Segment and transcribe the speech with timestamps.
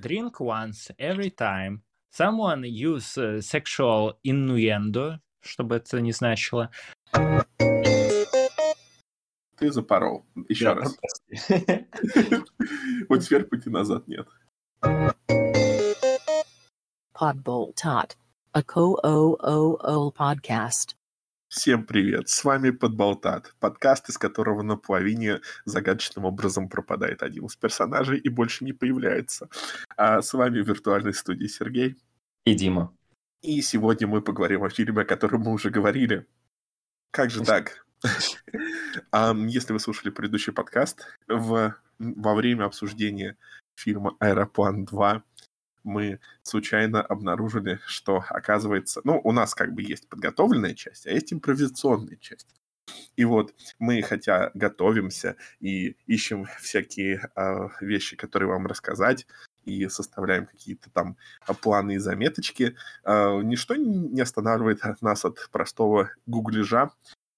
[0.00, 6.70] drink once every time someone use uh, sexual innuendo, чтобы это не значило.
[9.56, 10.24] Ты запорол.
[10.48, 10.98] Еще Да, раз.
[13.08, 14.26] Вот теперь пути назад нет.
[17.12, 18.16] Podbolt Tot.
[18.52, 20.96] A co o o o podcast.
[21.50, 27.56] Всем привет, с вами Подболтат, подкаст, из которого на половине загадочным образом пропадает один из
[27.56, 29.48] персонажей и больше не появляется.
[29.96, 31.96] А с вами в виртуальной студии Сергей.
[32.44, 32.94] И Дима.
[33.42, 36.24] И сегодня мы поговорим о фильме, о котором мы уже говорили.
[37.10, 37.84] Как же так?
[39.12, 43.36] Если вы слушали предыдущий подкаст, во время обсуждения
[43.74, 45.22] фильма «Аэроплан 2»
[45.84, 51.32] мы случайно обнаружили, что, оказывается, ну, у нас как бы есть подготовленная часть, а есть
[51.32, 52.48] импровизационная часть.
[53.16, 59.26] И вот мы, хотя готовимся и ищем всякие а, вещи, которые вам рассказать,
[59.64, 61.16] и составляем какие-то там
[61.62, 66.90] планы и заметочки, а, ничто не останавливает нас от простого гуглежа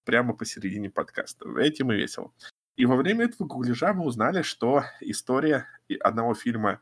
[0.04, 1.46] прямо посередине подкаста.
[1.58, 2.32] Этим и весело.
[2.76, 5.66] И во время этого гуглежа мы узнали, что история
[6.00, 6.80] одного фильма,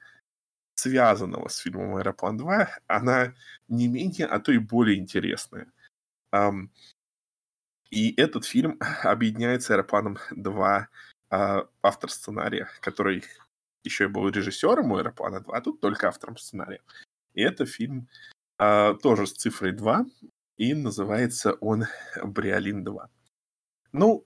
[0.80, 3.34] связанного с фильмом «Аэроплан 2», она
[3.68, 5.66] не менее, а то и более интересная.
[6.32, 6.70] Ам,
[7.90, 10.86] И этот фильм объединяет с «Аэропланом 2»
[11.30, 13.24] а, автор сценария, который
[13.84, 16.80] еще и был режиссером у «Аэроплана 2», а тут только автором сценария.
[17.34, 18.08] И это фильм
[18.58, 20.06] а, тоже с цифрой 2,
[20.56, 21.84] и называется он
[22.24, 23.08] «Бриолин 2».
[23.92, 24.24] Ну,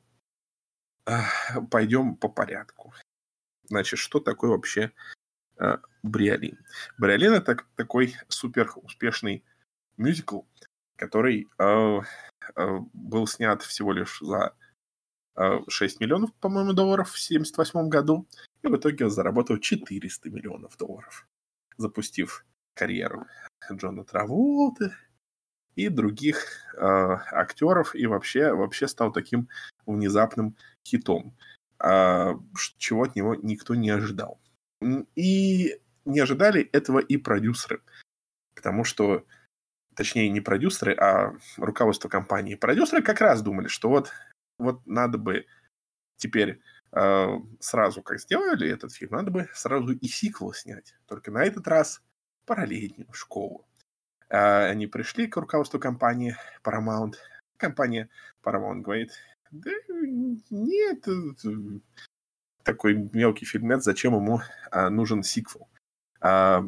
[1.06, 1.24] а,
[1.70, 2.94] пойдем по порядку.
[3.68, 4.92] Значит, что такое вообще
[6.02, 6.58] Бриолин?
[6.98, 9.44] Бриолин— это так- такой супер успешный
[9.96, 10.42] мюзикл,
[10.96, 12.00] который а,
[12.54, 14.54] а, был снят всего лишь за
[15.34, 18.26] а, 6 миллионов, по-моему, долларов в 1978 году,
[18.62, 21.26] и в итоге заработал 400 миллионов долларов,
[21.76, 22.44] запустив
[22.74, 23.26] карьеру
[23.72, 24.92] Джона Траволты
[25.74, 26.44] и других
[26.74, 29.48] э, актеров, и вообще, вообще стал таким
[29.86, 30.56] внезапным
[30.86, 31.36] хитом,
[31.80, 34.40] ш- чего от него никто не ожидал.
[35.14, 37.82] И не ожидали этого и продюсеры,
[38.54, 39.24] потому что,
[39.94, 42.54] точнее, не продюсеры, а руководство компании.
[42.54, 44.12] Продюсеры как раз думали, что вот,
[44.58, 45.46] вот надо бы
[46.16, 46.60] теперь
[46.92, 47.26] э,
[47.60, 50.94] сразу, как сделали этот фильм, надо бы сразу и сиквел снять.
[51.06, 52.02] Только на этот раз
[52.46, 53.66] параллельную школу.
[54.28, 57.14] А, Они пришли к руководству компании Paramount.
[57.56, 58.08] Компания
[58.42, 59.12] Paramount говорит,
[59.50, 59.70] да
[60.50, 61.80] нет, э,
[62.64, 65.68] такой мелкий фильмец, зачем ему а, нужен сиквел?
[66.20, 66.64] А,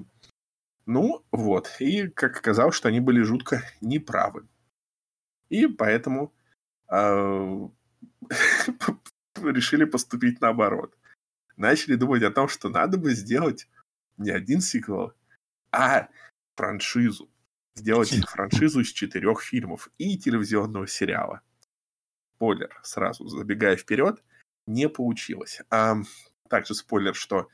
[0.85, 1.75] ну, вот.
[1.81, 4.47] И как оказалось, что они были жутко неправы.
[5.49, 6.33] И поэтому
[6.89, 7.69] а,
[9.37, 10.97] решили поступить наоборот.
[11.57, 13.69] Начали думать о том, что надо бы сделать
[14.19, 15.13] не один сиквел,
[15.73, 16.09] а
[16.55, 17.31] франшизу.
[17.75, 21.41] Сделать франшизу из четырех фильмов и телевизионного сериала.
[22.37, 24.23] Спойлер, сразу забегая вперед,
[24.67, 25.61] не получилось.
[25.71, 25.97] А,
[26.49, 27.49] также спойлер, что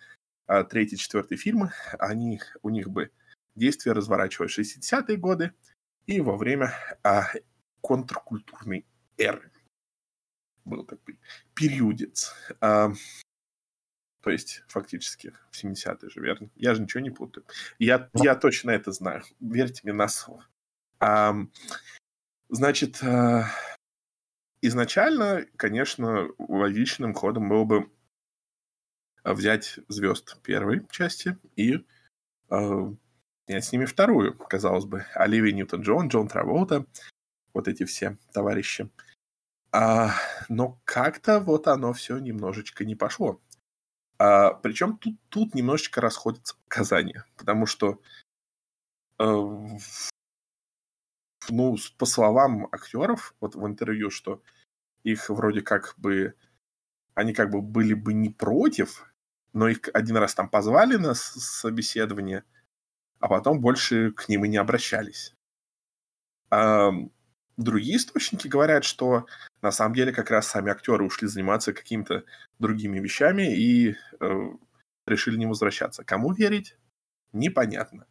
[0.47, 3.11] а, третий, четвертый фильмы, они, у них бы
[3.55, 5.53] действие разворачивалось в 60-е годы
[6.07, 7.27] и во время а,
[7.81, 8.87] контркультурной
[9.19, 9.51] эры.
[10.65, 11.19] Был такой
[11.55, 12.35] периодец.
[12.61, 12.93] А,
[14.23, 16.49] то есть, фактически, в 70-е же, верно?
[16.55, 17.45] Я же ничего не путаю.
[17.79, 19.25] Я, я точно это знаю.
[19.41, 20.47] Верьте мне на слово.
[21.01, 21.53] Ам,
[22.49, 23.47] значит, а,
[24.63, 27.91] изначально, конечно, логичным ходом было бы
[29.25, 31.85] взять звезд первой части и
[32.49, 32.95] а,
[33.47, 35.05] снять с ними вторую, казалось бы.
[35.15, 36.87] Оливия Ньютон-Джон, Джон Траволта,
[37.53, 38.91] вот эти все товарищи.
[39.73, 40.13] А,
[40.49, 43.41] но как-то вот оно все немножечко не пошло.
[44.19, 48.01] А, причем тут, тут немножечко расходятся показания, потому что,
[49.19, 49.69] э,
[51.51, 54.43] ну, по словам актеров, вот в интервью, что
[55.03, 56.35] их вроде как бы,
[57.15, 59.13] они как бы были бы не против,
[59.53, 62.45] но их один раз там позвали на собеседование,
[63.21, 65.35] а потом больше к ним и не обращались.
[66.51, 66.93] А,
[67.57, 69.27] другие источники говорят, что
[69.63, 72.25] на самом деле как раз сами актеры ушли заниматься какими-то
[72.59, 74.51] другими вещами и э,
[75.07, 76.05] решили не возвращаться.
[76.05, 76.77] Кому верить,
[77.33, 78.07] непонятно.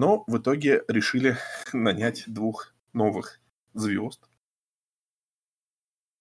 [0.00, 1.36] Но в итоге решили
[1.74, 3.38] нанять двух новых
[3.74, 4.30] звезд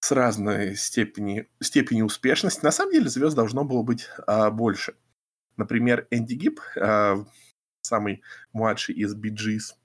[0.01, 2.61] с разной степени, степени успешности.
[2.61, 4.95] На самом деле звезд должно было быть а, больше.
[5.55, 7.25] Например, Энди Гиб, а,
[7.79, 8.21] самый
[8.51, 9.77] младший из Джис,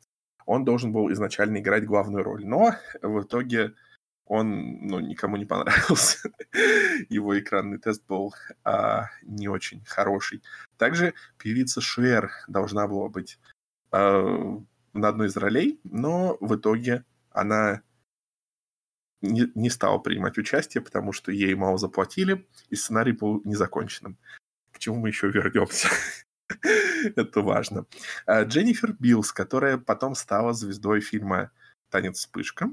[0.45, 2.45] он должен был изначально играть главную роль.
[2.45, 3.75] Но в итоге
[4.27, 6.33] он ну, никому не понравился.
[7.09, 10.43] Его экранный тест был а, не очень хороший.
[10.79, 13.39] Также певица Шер должна была быть
[13.95, 14.61] а,
[14.93, 17.83] на одной из ролей, но в итоге она
[19.23, 24.19] не, не стала принимать участие, потому что ей мало заплатили, и сценарий был незаконченным.
[24.73, 25.89] К чему мы еще вернемся.
[27.17, 27.87] Это важно.
[28.27, 31.53] А, Дженнифер Билс, которая потом стала звездой фильма
[31.89, 32.71] «Танец вспышка»,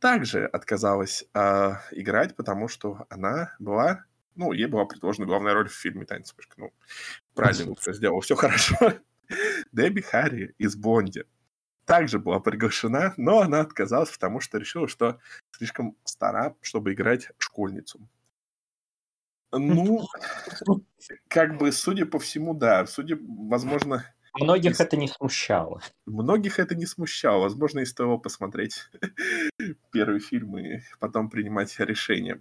[0.00, 4.04] также отказалась э, играть, потому что она была,
[4.34, 6.54] ну, ей была предложена главная роль в фильме «Танец вспышка».
[6.56, 6.72] Ну,
[7.34, 8.76] правильно все сделал, все хорошо.
[9.72, 11.24] Дебби Харри из «Бонди»
[11.84, 15.18] также была приглашена, но она отказалась, потому что решила, что
[15.50, 18.08] слишком стара, чтобы играть школьницу.
[19.52, 20.06] Ну,
[21.28, 22.86] как бы, судя по всему, да.
[22.86, 24.06] Судя, возможно...
[24.34, 25.82] Многих это не смущало.
[26.06, 27.42] Многих это не смущало.
[27.42, 28.88] Возможно, и стоило посмотреть
[29.90, 32.40] первый фильм и потом принимать решение.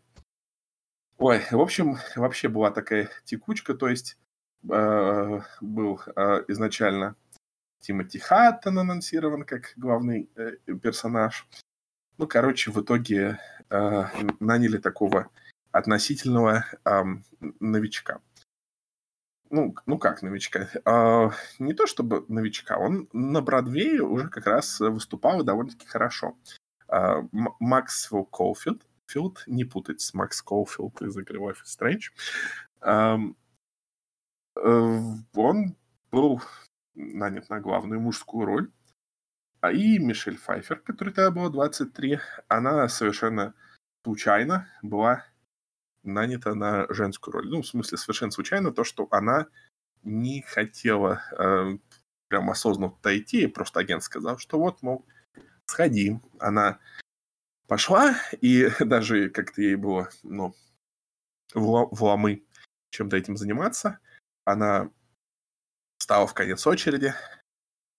[1.17, 4.17] Ой, в общем, вообще была такая текучка, то есть
[4.63, 7.15] был э, изначально
[7.81, 11.47] Тимоти Хаттон анонсирован как главный э, персонаж.
[12.17, 14.03] Ну, короче, в итоге э,
[14.39, 15.29] наняли такого
[15.71, 17.03] относительного э,
[17.59, 18.21] новичка.
[19.49, 20.69] Ну, ну как новичка?
[20.85, 26.37] Э, не то чтобы новичка, он на Бродвее уже как раз выступал довольно-таки хорошо.
[26.87, 33.33] Э, Максвелл Колфилд, Филд, не путать с Макс Колфилд из игры Life is Strange.
[34.55, 34.99] Э,
[35.33, 35.75] он
[36.11, 36.41] был
[36.95, 38.71] нанят на главную мужскую роль.
[39.61, 43.53] А и Мишель Файфер, которой тогда было 23, она совершенно
[44.03, 45.23] случайно была
[46.03, 47.49] нанята на женскую роль.
[47.49, 49.47] Ну, в смысле, совершенно случайно то, что она
[50.03, 51.77] не хотела э,
[52.27, 55.05] прям осознанно туда идти, просто агент сказал, что вот, мол,
[55.65, 56.19] сходи.
[56.39, 56.79] Она
[57.67, 60.55] пошла, и даже как-то ей было, ну,
[61.53, 62.43] в ломы
[62.89, 63.99] чем-то этим заниматься.
[64.51, 64.91] Она
[65.97, 67.13] стала в конец очереди,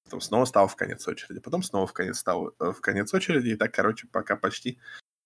[0.05, 3.49] потом снова стал в конец очереди, потом снова в конец стал э, в конец очереди,
[3.49, 4.79] и так, короче, пока почти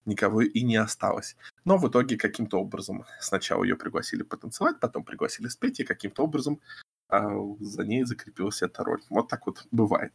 [0.04, 1.36] никого и не осталось.
[1.64, 6.60] Но в итоге каким-то образом сначала ее пригласили потанцевать, потом пригласили спеть, и каким-то образом
[7.08, 7.28] а,
[7.60, 9.02] за ней закрепилась эта роль.
[9.10, 10.14] Вот так вот бывает.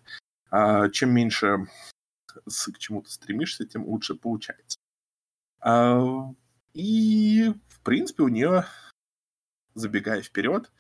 [0.50, 1.68] А, чем меньше
[2.48, 4.78] с, к чему-то стремишься, тем лучше получается.
[5.60, 6.34] А,
[6.74, 8.66] и, в принципе, у нее,
[9.76, 10.72] забегая вперед,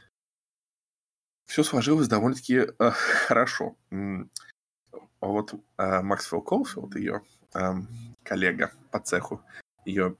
[1.51, 2.91] все сложилось довольно-таки э,
[3.27, 3.75] хорошо.
[3.91, 7.21] А вот э, Максвелл Колфилд, ее
[7.53, 7.73] э,
[8.23, 9.43] коллега по цеху,
[9.85, 10.15] ее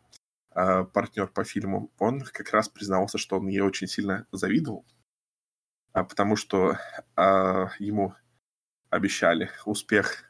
[0.54, 4.86] э, партнер по фильму, он как раз признался, что он ей очень сильно завидовал,
[5.94, 6.78] а потому что
[7.16, 8.14] э, ему
[8.90, 10.26] обещали успех,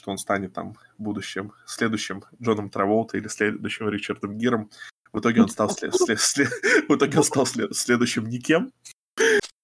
[0.00, 4.70] что он станет там будущим, следующим Джоном Траволта или следующим Ричардом Гиром.
[5.12, 6.48] В итоге он стал, след, след, след,
[6.88, 8.72] в итоге он стал след, следующим никем.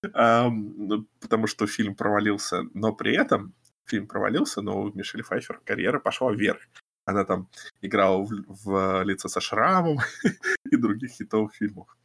[0.02, 3.54] Потому что фильм провалился, но при этом
[3.84, 6.60] фильм провалился, но у Мишель Файфер карьера пошла вверх.
[7.04, 7.49] Она там
[7.81, 9.99] играла в, в «Лицо со шрамом»
[10.70, 11.96] и других хитовых фильмах.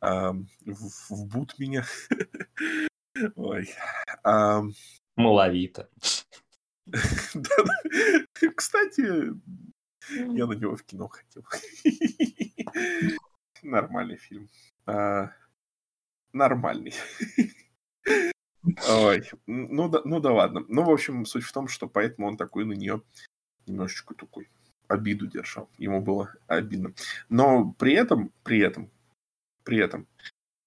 [0.00, 1.84] в, в «Бут меня».
[3.36, 3.68] Ой.
[5.16, 5.88] Маловито.
[8.56, 9.32] Кстати,
[10.10, 11.44] я на него в кино хотел.
[13.62, 14.48] Нормальный фильм.
[14.86, 15.32] А,
[16.32, 16.94] нормальный.
[18.88, 20.64] Ой, ну да, ну да ладно.
[20.68, 23.02] Ну, в общем, суть в том, что поэтому он такой на нее
[23.66, 24.48] немножечко такой
[24.88, 25.70] обиду держал.
[25.78, 26.92] Ему было обидно.
[27.28, 28.90] Но при этом, при этом,
[29.64, 30.06] при этом,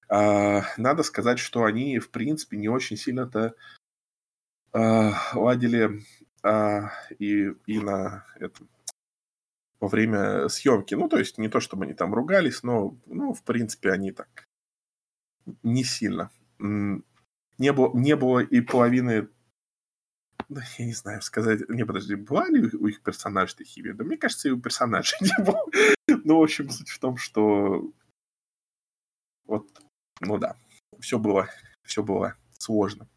[0.10, 3.54] э, надо сказать, что они, в принципе, не очень сильно-то
[4.74, 6.02] э, ладили
[6.44, 6.82] э,
[7.20, 8.70] и, и на этом
[9.80, 10.96] во время съемки.
[10.96, 14.48] Ну, то есть не то, чтобы они там ругались, но, ну, в принципе, они так
[15.64, 16.32] не сильно.
[16.60, 19.30] Не было, не было и половины
[20.50, 21.68] да, я не знаю сказать.
[21.70, 25.44] Не, подожди, была ли у их персонажей такие Да мне кажется, и у персонажей не
[25.44, 25.66] было.
[26.24, 27.92] Ну, в общем, суть в том, что
[29.46, 29.68] вот,
[30.22, 30.56] ну да,
[31.00, 31.50] все было,
[31.84, 33.08] все было сложно.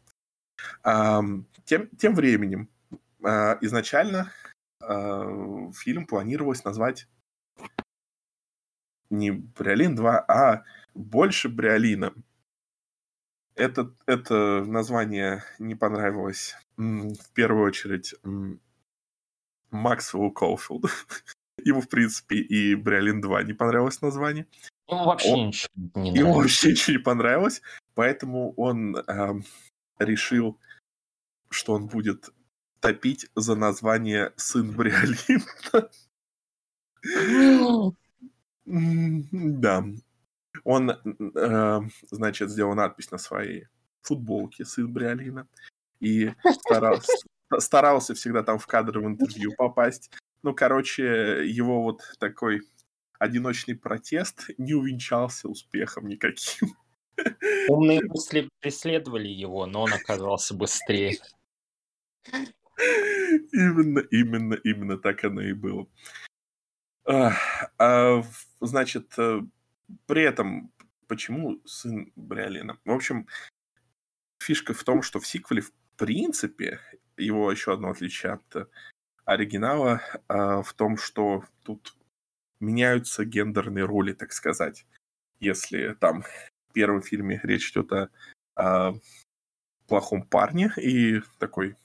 [0.83, 1.21] А,
[1.65, 2.69] тем, тем временем,
[3.23, 4.31] а, изначально
[4.81, 7.07] а, фильм планировалось назвать
[9.09, 10.63] не Бриолин 2, а
[10.97, 12.13] больше Бриолина.
[13.55, 18.13] Это, это название не понравилось в первую очередь
[19.71, 20.89] Максвеллу Колфилду.
[21.63, 24.47] Ему, в принципе, и Бриолин 2 не понравилось название.
[24.87, 25.47] Ему вообще он...
[25.47, 26.19] ничего не нравилось.
[26.19, 27.61] Ему вообще ничего не понравилось,
[27.95, 29.33] поэтому он э,
[29.97, 30.59] решил,
[31.49, 32.29] что он будет
[32.79, 35.89] топить за название «Сын Бриолина».
[38.69, 39.85] Да.
[40.69, 41.79] Он, э,
[42.11, 43.67] значит, сделал надпись на своей
[44.01, 45.47] футболке «Сын Бриолина»
[46.01, 46.33] и
[46.65, 47.13] старался,
[47.59, 50.11] старался всегда там в кадр в интервью попасть.
[50.43, 52.63] Ну, короче, его вот такой
[53.17, 56.75] одиночный протест не увенчался успехом никаким.
[57.69, 61.17] Умные мысли преследовали его, но он оказался быстрее.
[63.53, 65.87] Именно, именно, именно так оно и было.
[67.05, 68.21] А,
[68.59, 69.43] значит, э,
[70.05, 70.71] при этом,
[71.07, 72.79] почему сын Бриолина?
[72.85, 73.27] В общем,
[74.39, 76.79] фишка в том, что в сиквеле, в принципе,
[77.17, 78.69] его еще одно отличие от
[79.25, 81.95] оригинала а, в том, что тут
[82.59, 84.85] меняются гендерные роли, так сказать.
[85.39, 88.09] Если там в первом фильме речь идет о,
[88.55, 88.93] о
[89.87, 91.75] плохом парне и такой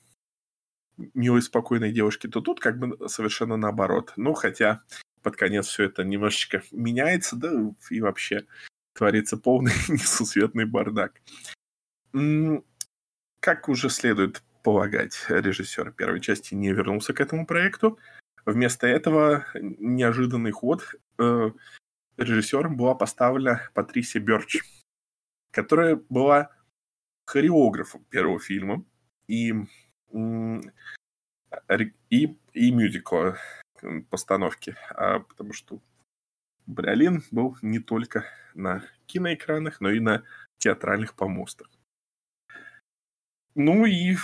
[1.14, 4.12] милой, спокойной девушке, то тут как бы совершенно наоборот.
[4.16, 4.82] Ну, хотя
[5.22, 7.50] под конец все это немножечко меняется, да,
[7.90, 8.46] и вообще
[8.92, 11.20] творится полный несусветный бардак.
[13.40, 17.98] Как уже следует полагать, режиссер первой части не вернулся к этому проекту.
[18.44, 21.50] Вместо этого неожиданный ход э,
[22.16, 24.58] режиссером была поставлена Патрисия Бёрч,
[25.52, 26.50] которая была
[27.24, 28.84] хореографом первого фильма
[29.26, 29.54] и,
[30.10, 33.38] и, и мюзикла
[34.10, 35.80] постановки, а, потому что
[36.66, 38.24] Бриолин был не только
[38.54, 40.22] на киноэкранах, но и на
[40.58, 41.68] театральных помостах.
[43.54, 44.16] Ну и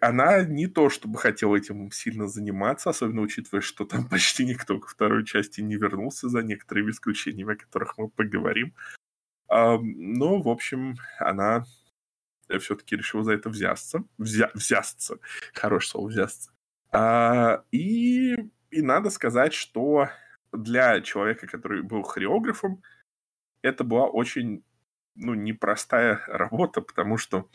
[0.00, 4.88] она не то чтобы хотела этим сильно заниматься, особенно учитывая, что там почти никто ко
[4.88, 8.74] второй части не вернулся, за некоторыми исключениями, о которых мы поговорим.
[9.50, 11.64] Но, в общем, она
[12.60, 14.04] все-таки решила за это взяться.
[14.16, 14.50] Взя...
[14.54, 15.18] Взяться.
[15.52, 16.50] Хорошее слово, взяться.
[16.92, 18.36] А, и,
[18.70, 20.08] и надо сказать, что
[20.52, 22.82] для человека, который был хореографом,
[23.62, 24.64] это была очень
[25.14, 27.48] ну, непростая работа, потому что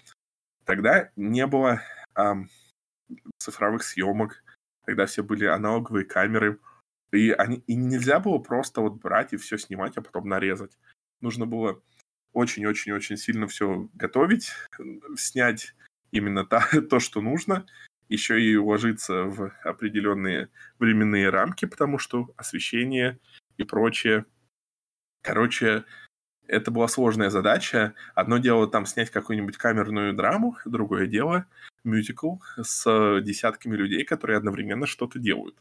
[0.66, 1.82] Тогда не было
[2.16, 2.50] ам,
[3.38, 4.44] цифровых съемок,
[4.84, 6.60] тогда все были аналоговые камеры,
[7.12, 10.78] и, они, и нельзя было просто вот брать и все снимать, а потом нарезать.
[11.22, 11.82] Нужно было
[12.34, 14.52] очень-очень-очень сильно все готовить,
[15.16, 15.76] снять
[16.12, 17.68] именно та, то, что нужно,
[18.10, 23.20] еще и уложиться в определенные временные рамки, потому что освещение
[23.58, 24.26] и прочее.
[25.22, 25.86] Короче,
[26.48, 27.96] это была сложная задача.
[28.14, 31.46] Одно дело там снять какую-нибудь камерную драму, другое дело
[31.84, 35.56] мюзикл с десятками людей, которые одновременно что-то делают.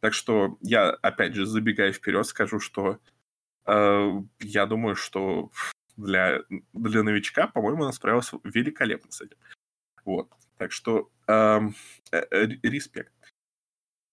[0.00, 3.00] Так что я, опять же, забегая вперед, скажу, что
[3.66, 5.50] э, я думаю, что
[5.96, 6.40] для,
[6.72, 9.36] для новичка, по-моему, она справилась великолепно с этим.
[10.04, 10.32] Вот.
[10.58, 11.60] Так что э,
[12.12, 13.12] э, респект.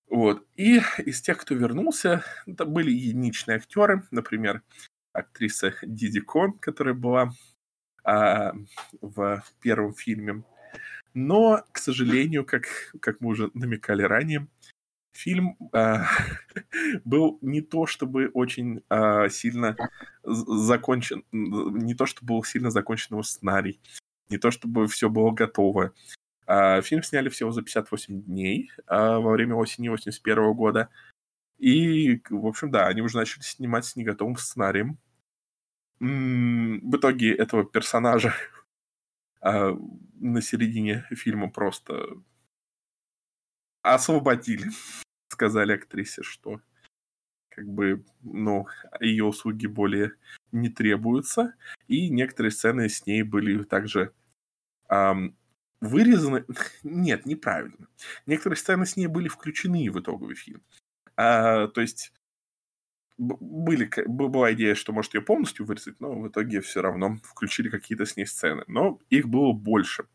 [0.09, 0.45] Вот.
[0.55, 4.61] И из тех, кто вернулся, это были единичные актеры, например,
[5.11, 7.31] актриса Диди Кон, которая была
[8.03, 8.53] а,
[9.01, 10.43] в первом фильме.
[11.13, 12.65] Но, к сожалению, как,
[12.99, 14.47] как мы уже намекали ранее,
[15.13, 16.05] фильм а,
[17.05, 19.75] был не то чтобы очень а, сильно
[20.23, 23.79] закончен, не то чтобы был сильно закончен его сценарий,
[24.29, 25.93] не то чтобы все было готово.
[26.45, 30.89] А, фильм сняли всего за 58 дней а, во время осени 81 года.
[31.57, 34.97] И, в общем, да, они уже начали снимать с неготовым сценарием
[35.99, 38.33] в итоге этого персонажа
[39.41, 39.77] а,
[40.15, 42.05] на середине фильма просто
[43.81, 44.69] освободили.
[45.29, 46.61] Сказали актрисе, что
[47.49, 48.67] как бы, ну,
[48.99, 50.13] ее услуги более
[50.51, 51.55] не требуются.
[51.87, 54.13] И некоторые сцены с ней были также
[55.85, 56.45] вырезаны.
[56.83, 57.87] Нет, неправильно.
[58.25, 60.61] Некоторые сцены с ней были включены в итоговый фильм.
[61.17, 62.13] А, то есть
[63.17, 68.05] были, была идея, что может ее полностью вырезать, но в итоге все равно включили какие-то
[68.05, 68.63] с ней сцены.
[68.67, 70.05] Но их было больше.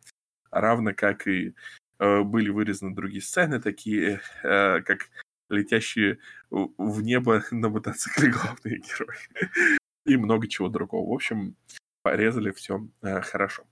[0.50, 1.54] Равно как и
[1.98, 5.08] э, были вырезаны другие сцены, такие э, как
[5.48, 6.18] летящие
[6.50, 9.78] в небо на мотоцикле главные герои.
[10.06, 11.08] И много чего другого.
[11.08, 11.56] В общем,
[12.02, 13.64] порезали все э, хорошо.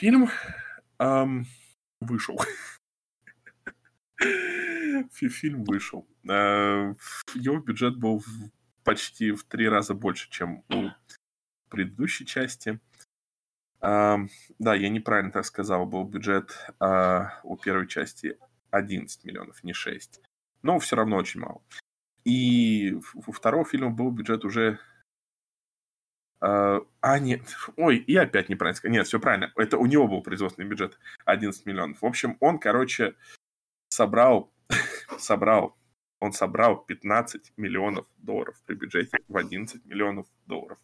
[0.00, 0.30] Фильм
[0.98, 1.44] эм,
[2.00, 2.40] вышел.
[5.10, 6.08] фильм вышел.
[6.26, 6.94] А,
[7.34, 8.24] его бюджет был
[8.82, 10.88] почти в три раза больше, чем у
[11.68, 12.80] предыдущей части.
[13.82, 14.26] Да,
[14.58, 18.38] я неправильно так сказал, был бюджет а, у первой части
[18.70, 20.22] 11 миллионов, не 6.
[20.62, 21.60] Но все равно очень мало.
[22.24, 24.78] И у второго фильма был бюджет уже...
[26.40, 27.42] А, нет.
[27.76, 28.92] Ой, и опять неправильно сказал.
[28.92, 29.52] Нет, все правильно.
[29.56, 32.00] Это у него был производственный бюджет 11 миллионов.
[32.00, 33.14] В общем, он, короче,
[33.88, 34.52] собрал
[35.18, 35.76] собрал
[36.20, 40.78] он собрал 15 миллионов долларов при бюджете в 11 миллионов долларов.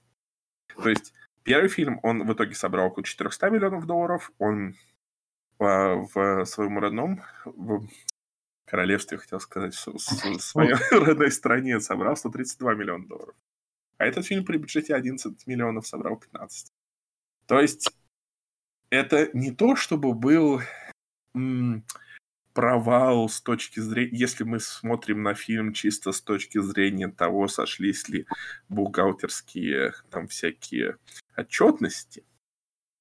[0.74, 4.74] То есть первый фильм, он в итоге собрал около 400 миллионов долларов, он
[5.58, 7.86] а, в своем родном в
[8.64, 9.98] королевстве, хотел сказать, в
[10.40, 13.36] своей родной стране собрал 132 миллиона долларов.
[13.98, 16.72] А этот фильм при бюджете 11 миллионов собрал 15.
[17.46, 17.90] То есть
[18.90, 20.60] это не то, чтобы был
[22.52, 24.16] провал с точки зрения...
[24.16, 28.26] Если мы смотрим на фильм чисто с точки зрения того, сошлись ли
[28.68, 30.96] бухгалтерские там всякие
[31.36, 32.24] отчетности,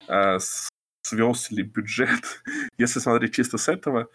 [0.08, 0.40] а,
[1.04, 2.44] свелся ли бюджет.
[2.78, 4.10] Если смотреть чисто с этого,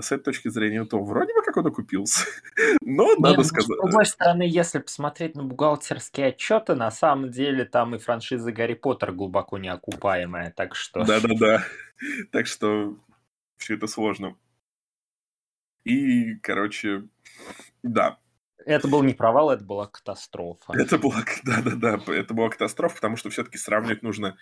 [0.00, 2.24] с этой точки зрения, то вроде бы как он окупился.
[2.80, 3.68] Но Не, надо ну, с сказать...
[3.68, 9.12] другой стороны, если посмотреть на бухгалтерские отчеты, на самом деле там и франшиза Гарри Поттер
[9.12, 11.04] глубоко неокупаемая, так что...
[11.04, 11.64] Да-да-да.
[12.30, 12.96] Так что
[13.56, 14.36] все это сложно.
[15.84, 17.08] И, короче,
[17.82, 18.18] да,
[18.64, 20.74] Это был не провал, это была катастрофа.
[20.74, 24.36] это была, да-да-да, это была катастрофа, потому что все-таки сравнивать нужно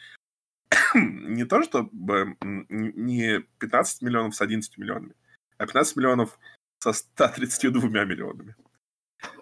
[0.94, 5.14] не то, чтобы не 15 миллионов с 11 миллионами,
[5.58, 6.38] а 15 миллионов
[6.78, 8.56] со 132 миллионами.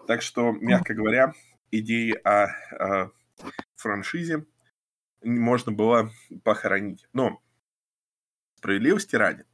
[0.06, 1.32] Так что, мягко говоря,
[1.70, 2.46] идеи о,
[2.78, 3.10] о
[3.76, 4.46] франшизе
[5.22, 6.10] можно было
[6.44, 7.06] похоронить.
[7.12, 7.42] Но
[8.56, 9.44] справедливости ради,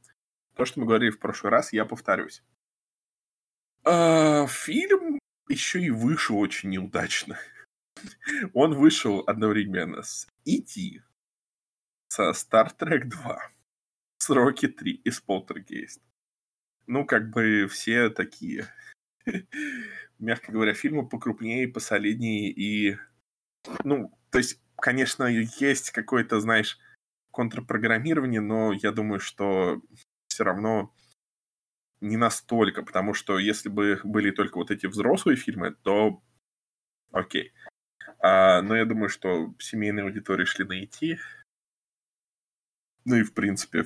[0.55, 2.43] то, что мы говорили в прошлый раз, я повторюсь.
[3.83, 7.39] А, Фильм еще и вышел очень неудачно.
[8.53, 11.03] Он вышел одновременно с E.T.,
[12.09, 13.51] со Star Trek 2,
[14.17, 16.01] с Rocky 3 и с Poltergeist.
[16.87, 18.67] Ну, как бы все такие,
[20.19, 22.97] мягко говоря, фильмы покрупнее, посолиднее и...
[23.83, 26.79] Ну, то есть, конечно, есть какое-то, знаешь,
[27.31, 29.81] контрпрограммирование, но я думаю, что
[30.27, 30.93] все равно
[32.01, 36.21] не настолько, потому что если бы были только вот эти взрослые фильмы, то
[37.11, 37.53] окей.
[38.19, 41.19] А, но я думаю, что семейные аудитории шли найти.
[43.05, 43.85] Ну и в принципе,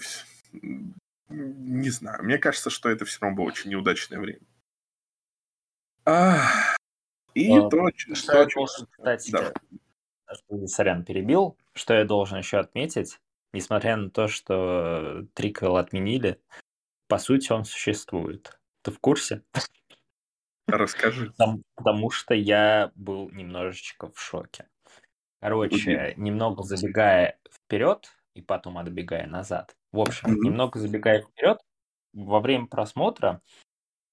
[1.30, 2.24] не знаю.
[2.24, 4.42] Мне кажется, что это все равно было очень неудачное время.
[7.34, 9.54] И А, то, Что то, я должен, кстати, да.
[10.34, 13.20] что- сорян, перебил, что я должен еще отметить,
[13.54, 16.42] несмотря на то, что триквел отменили,
[17.08, 18.58] по сути он существует.
[18.84, 19.44] Ты в курсе?
[20.68, 21.32] Расскажи.
[21.32, 24.68] Потому, потому что я был немножечко в шоке.
[25.42, 29.76] Короче, немного забегая вперед и потом отбегая назад.
[29.96, 30.50] В общем, Мгм.
[30.50, 31.58] немного забегая вперед,
[32.14, 33.40] во время просмотра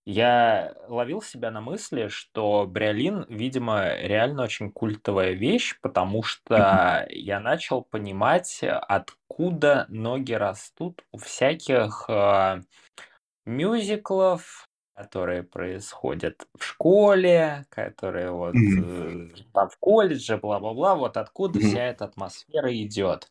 [0.07, 7.41] я ловил себя на мысли, что Бриолин, видимо, реально очень культовая вещь, потому что я
[7.41, 12.63] начал понимать, откуда ноги растут у всяких э,
[13.45, 21.85] мюзиклов, которые происходят в школе, которые вот э, там в колледже, бла-бла-бла, вот откуда вся
[21.87, 23.31] эта атмосфера идет.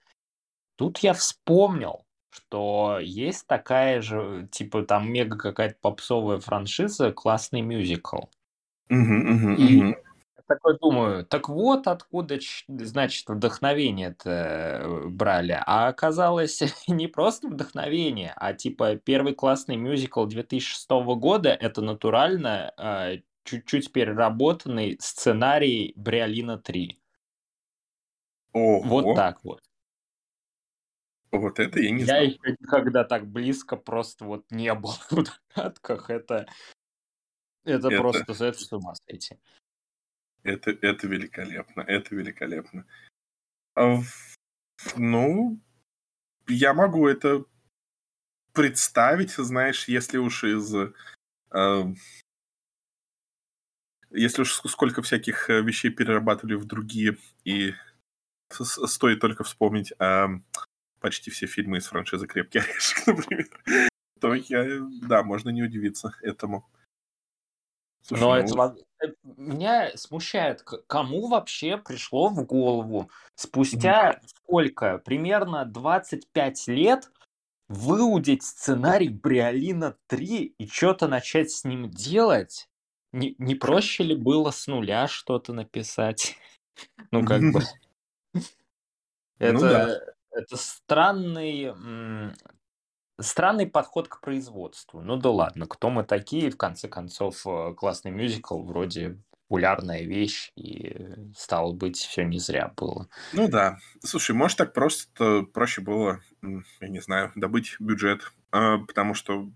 [0.77, 8.21] Тут я вспомнил, что есть такая же, типа там мега какая-то попсовая франшиза, классный мюзикл.
[8.89, 9.95] Мгм, мгм, И я
[10.47, 15.57] такой думаю, так вот откуда, значит, вдохновение-то брали.
[15.65, 23.11] А оказалось не просто вдохновение, а типа первый классный мюзикл 2006 года это натурально а,
[23.43, 26.97] чуть-чуть переработанный сценарий Бриолина 3.
[28.53, 29.61] Вот Ого, так вот.
[31.31, 32.21] Вот это я не Я знал.
[32.21, 35.23] еще никогда так близко просто вот не был в
[35.55, 36.09] догадках.
[36.09, 36.47] Это,
[37.63, 39.37] это Это- просто это с ума сойти.
[40.43, 42.85] Это, это великолепно, это великолепно.
[43.75, 43.97] А
[44.97, 45.59] Ну,
[46.47, 47.45] я могу это
[48.53, 50.73] представить, знаешь, если уж из...
[51.53, 51.93] э,
[54.09, 57.73] если уж сколько всяких э, вещей перерабатывали в другие, и
[58.49, 60.27] стоит только вспомнить э,
[61.01, 63.47] почти все фильмы из франшизы «Крепкий орешек», например,
[64.19, 64.65] то я,
[65.01, 66.65] да, можно не удивиться этому.
[68.03, 74.97] Слушай, Но ну, это э, меня смущает, кому вообще пришло в голову спустя сколько?
[74.99, 77.11] Примерно 25 лет
[77.67, 82.67] выудить сценарий Бриолина 3 и что-то начать с ним делать?
[83.11, 86.37] Не, не проще ли было с нуля что-то написать?
[87.11, 87.61] Ну, как бы...
[88.33, 88.39] Ну
[89.39, 90.15] Это.
[90.31, 91.73] Это странный,
[93.19, 95.01] странный подход к производству.
[95.01, 96.49] Ну да ладно, кто мы такие?
[96.51, 100.95] В конце концов, э, классный мюзикл вроде популярная вещь, и
[101.35, 103.09] стало быть, все не зря было.
[103.31, 103.79] Ну да.
[104.03, 109.49] Слушай, может так просто проще было, я не знаю, добыть бюджет, А, потому что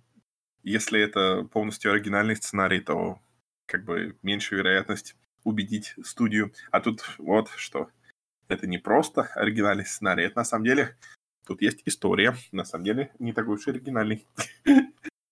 [0.64, 3.20] если это полностью оригинальный сценарий, то
[3.66, 6.54] как бы меньшая вероятность убедить студию.
[6.72, 7.90] А тут вот что.
[8.48, 10.96] Это не просто оригинальный сценарий, это на самом деле
[11.46, 12.36] тут есть история.
[12.52, 14.28] На самом деле не такой уж и оригинальный.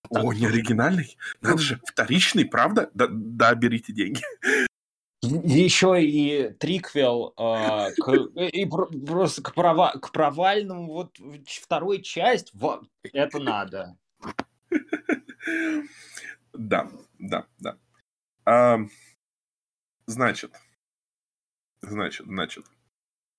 [0.09, 1.17] О, не оригинальный?
[1.41, 2.89] Надо же, вторичный, правда?
[2.93, 4.21] Да, да берите деньги.
[5.21, 12.51] Еще и триквел э, к, и просто к, прова, к провальному вот второй часть.
[12.53, 13.97] Вот, это надо.
[16.51, 17.77] Да, да, да.
[18.45, 18.79] А,
[20.05, 20.51] значит,
[21.81, 22.65] значит, значит.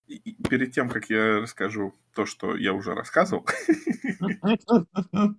[0.07, 3.47] Перед тем, как я расскажу то, что я уже рассказывал,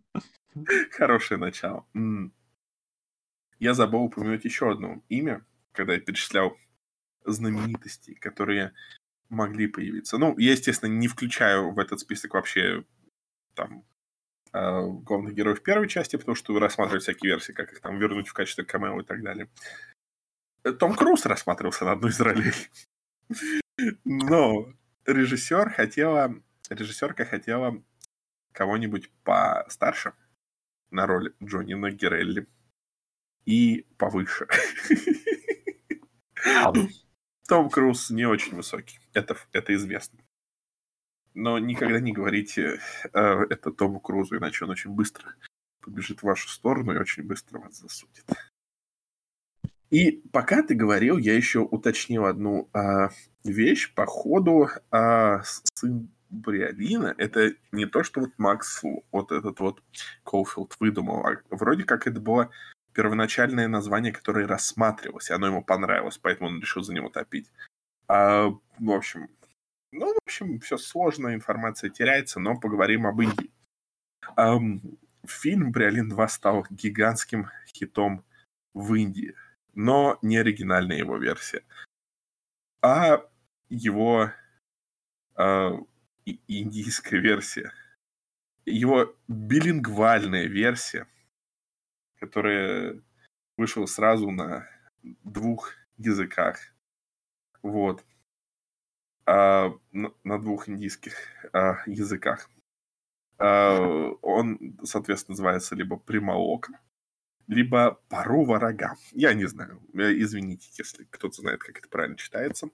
[0.91, 1.85] хорошее начало.
[3.59, 6.57] Я забыл упомянуть еще одно имя, когда я перечислял
[7.25, 8.73] знаменитости, которые
[9.29, 10.17] могли появиться.
[10.17, 12.83] Ну, я, естественно, не включаю в этот список вообще
[13.53, 13.83] там
[14.53, 18.33] э, главных героев первой части, потому что рассматриваю всякие версии, как их там вернуть в
[18.33, 19.49] качестве камео и так далее.
[20.79, 22.53] Том Круз рассматривался на одной из ролей.
[24.03, 24.73] Но
[25.05, 27.83] режиссер хотела, режиссерка хотела
[28.51, 30.13] кого-нибудь постарше
[30.91, 32.47] на роль Джонни Нагерелли
[33.45, 34.47] и повыше.
[37.47, 40.19] Том Круз не очень высокий, это, это известно.
[41.33, 42.79] Но никогда не говорите
[43.13, 45.35] э, это Тому Крузу, иначе он очень быстро
[45.81, 48.25] побежит в вашу сторону и очень быстро вас засудит.
[49.89, 53.09] И пока ты говорил, я еще уточнил одну э,
[53.43, 53.93] вещь.
[53.93, 55.39] По ходу э,
[55.73, 59.81] сын Бриолина— это не то, что вот Макс, вот этот вот
[60.23, 62.51] Коуфилд выдумал, а вроде как это было
[62.93, 67.51] первоначальное название, которое рассматривалось, и оно ему понравилось, поэтому он решил за него топить.
[68.07, 68.47] А,
[68.79, 69.29] в общем,
[69.91, 73.51] ну, в общем, все сложно, информация теряется, но поговорим об Индии.
[74.35, 74.57] А,
[75.25, 78.23] фильм «Бриолин 2» стал гигантским хитом
[78.73, 79.35] в Индии,
[79.75, 81.63] но не оригинальная его версия,
[82.81, 83.23] а
[83.69, 84.31] его
[85.35, 85.77] а,
[86.25, 87.71] индийская версия.
[88.65, 91.07] Его билингвальная версия–
[92.25, 93.03] который
[93.57, 94.67] вышел сразу на
[95.23, 96.57] двух языках.
[97.61, 98.03] Вот.
[99.25, 101.15] А, на, на двух индийских
[101.53, 102.49] а, языках.
[103.37, 103.79] А,
[104.21, 106.69] он, соответственно, называется либо Прималок,
[107.47, 108.95] либо Пару Варага.
[109.11, 109.81] Я не знаю.
[109.93, 112.69] Извините, если кто-то знает, как это правильно читается.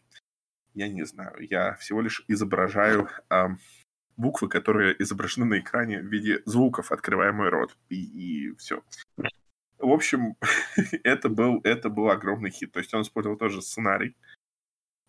[0.73, 1.35] Я не знаю.
[1.39, 3.57] Я всего лишь изображаю а,
[4.15, 7.77] буквы, которые изображены на экране в виде звуков, открывая мой рот.
[7.89, 8.83] И, и все.
[9.77, 10.35] В общем,
[11.03, 12.71] это, был, это был огромный хит.
[12.71, 14.15] То есть он использовал тоже сценарий.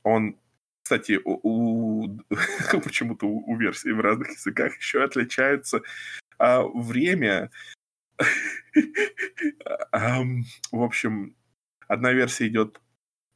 [0.03, 0.37] Он,
[0.83, 2.19] кстати, у, у,
[2.85, 5.83] почему-то у, у версий в разных языках еще отличается
[6.39, 7.51] а, время.
[10.73, 11.37] в общем,
[11.89, 12.81] одна версия идет,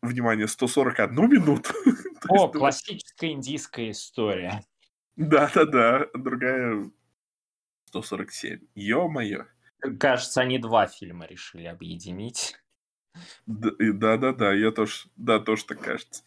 [0.03, 1.71] внимание, 141 минуту.
[2.29, 4.63] О, классическая индийская история.
[5.17, 6.91] Да-да-да, другая
[7.87, 8.61] 147.
[8.75, 9.47] Ё-моё.
[10.01, 12.57] Кажется, они два фильма решили объединить.
[13.47, 16.25] Да-да-да, я тоже, да, тоже так кажется.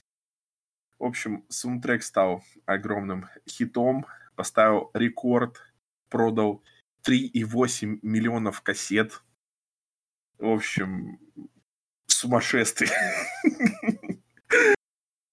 [1.00, 5.62] В общем, саундтрек стал огромным хитом, поставил рекорд,
[6.10, 6.62] продал
[7.08, 9.24] 3,8 миллионов кассет.
[10.38, 11.20] В общем,
[12.08, 12.92] сумасшествие.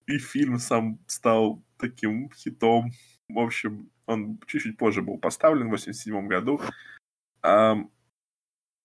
[0.07, 2.93] И фильм сам стал таким хитом.
[3.29, 6.61] В общем, он чуть-чуть позже был поставлен, в 87 году.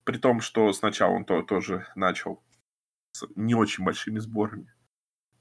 [0.04, 2.44] При том, что сначала он то, тоже начал
[3.14, 4.74] с не очень большими сборами.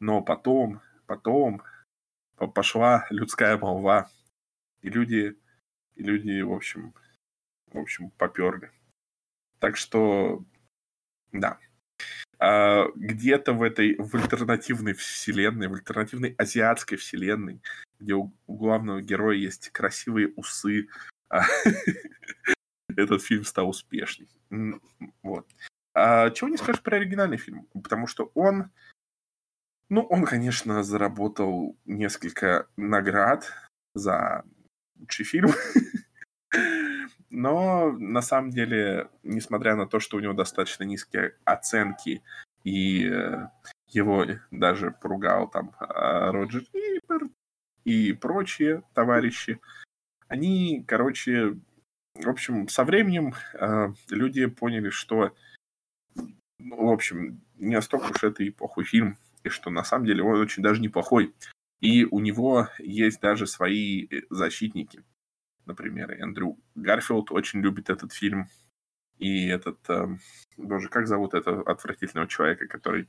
[0.01, 1.63] Но потом, потом
[2.55, 4.11] пошла людская молва.
[4.83, 5.39] И люди,
[5.95, 6.95] и люди, в общем,
[7.73, 8.71] в общем, поперли.
[9.59, 10.45] Так что,
[11.33, 11.59] да.
[12.39, 17.61] А, где-то в этой, в альтернативной вселенной, в альтернативной азиатской вселенной,
[17.99, 20.89] где у, у главного героя есть красивые усы,
[21.29, 21.43] а,
[22.97, 24.29] этот фильм стал успешным.
[25.23, 25.47] Вот.
[25.95, 27.67] А чего не скажешь про оригинальный фильм?
[27.75, 28.71] Потому что он,
[29.91, 33.53] ну, он, конечно, заработал несколько наград
[33.95, 34.45] за
[34.99, 35.51] лучший фильм.
[37.31, 42.23] Но на самом деле, несмотря на то, что у него достаточно низкие оценки,
[42.65, 43.49] и э,
[43.89, 47.31] его даже поругал там а, Роджер Эйберт
[47.85, 49.61] и прочие товарищи,
[50.29, 51.57] они, короче,
[52.15, 55.35] в общем, со временем э, люди поняли, что,
[56.59, 60.23] ну, в общем, не настолько уж это и плохой фильм, и что на самом деле
[60.23, 61.35] он очень даже неплохой.
[61.81, 65.03] И у него есть даже свои э, защитники.
[65.71, 68.49] Например, Эндрю Гарфилд очень любит этот фильм.
[69.19, 70.19] и этот, эм,
[70.57, 73.07] боже, как зовут этого отвратительного человека, который,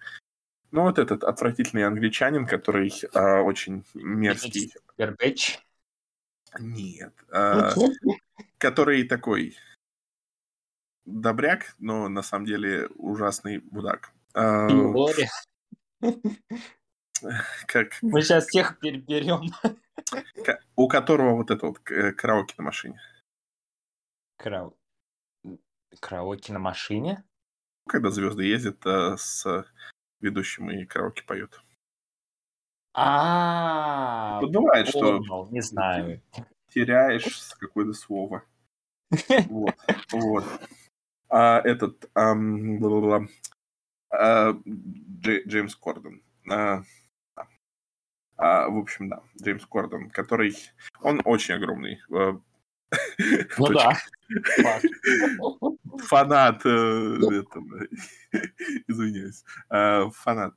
[0.71, 4.73] ну вот этот отвратительный англичанин, который а, очень мерзкий.
[4.97, 5.59] Бербеч.
[6.59, 7.73] Нет, а,
[8.57, 9.57] который такой
[11.05, 14.11] добряк, но на самом деле ужасный будак.
[14.33, 15.27] А, Лори.
[17.67, 19.49] как, Мы сейчас всех переберем.
[20.75, 22.99] У которого вот это вот э, караоке на машине.
[24.37, 24.77] Крау...
[25.99, 27.23] Караоке на машине?
[27.87, 29.65] Когда звезды ездят э, с
[30.19, 31.63] ведущим и караоке поют.
[32.93, 36.21] А, Тут бывает, что не знаю.
[36.69, 38.43] теряешь какое-то слово.
[39.49, 39.75] Вот,
[40.11, 40.45] вот.
[41.29, 42.09] А этот.
[42.13, 42.33] А,
[44.53, 46.21] Дже- Джеймс Кордон.
[48.41, 50.55] А, в общем, да, Джеймс Кордон, который,
[51.01, 52.01] он очень огромный.
[52.09, 52.33] э,
[53.57, 53.93] Ну да.
[56.07, 56.69] Фанат, э,
[58.87, 60.55] извиняюсь, э, фанат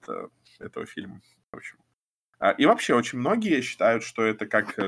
[0.59, 1.21] этого фильма.
[1.53, 1.77] В общем.
[2.39, 4.79] А, И вообще очень многие считают, что это как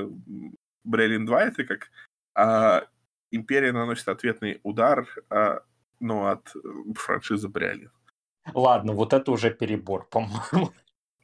[0.85, 1.91] Брейлин 2, это как
[2.35, 2.87] а,
[3.31, 5.61] Империя наносит ответный удар, а,
[6.01, 6.51] ну, от
[6.95, 7.91] франшизы Брейлин.
[8.55, 10.73] Ладно, вот это уже перебор, по-моему.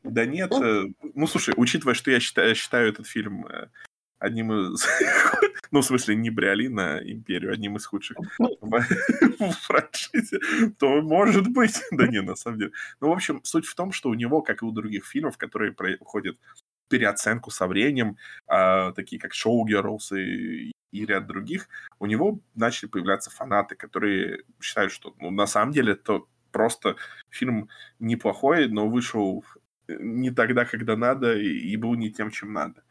[0.03, 0.85] Да нет, э,
[1.15, 3.69] ну слушай, учитывая, что я считаю, считаю этот фильм э,
[4.19, 4.87] одним из,
[5.71, 8.85] ну в смысле не Бриолин, а Империю, одним из худших в
[9.39, 10.39] в франшизе,
[10.79, 12.73] то может быть, да не, на самом деле.
[13.01, 15.73] Ну, в общем, суть в том, что у него, как и у других фильмов, которые
[15.73, 16.37] проходят
[16.89, 22.89] переоценку со временем, а, такие как Шоу Girls и, и ряд других, у него начали
[22.89, 26.97] появляться фанаты, которые считают, что ну, на самом деле это просто
[27.31, 29.43] фильм неплохой, но вышел
[29.89, 32.83] не тогда, когда надо, и, был не тем, чем надо.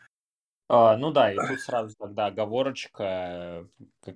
[0.73, 3.67] А, ну да, и тут сразу тогда оговорочка,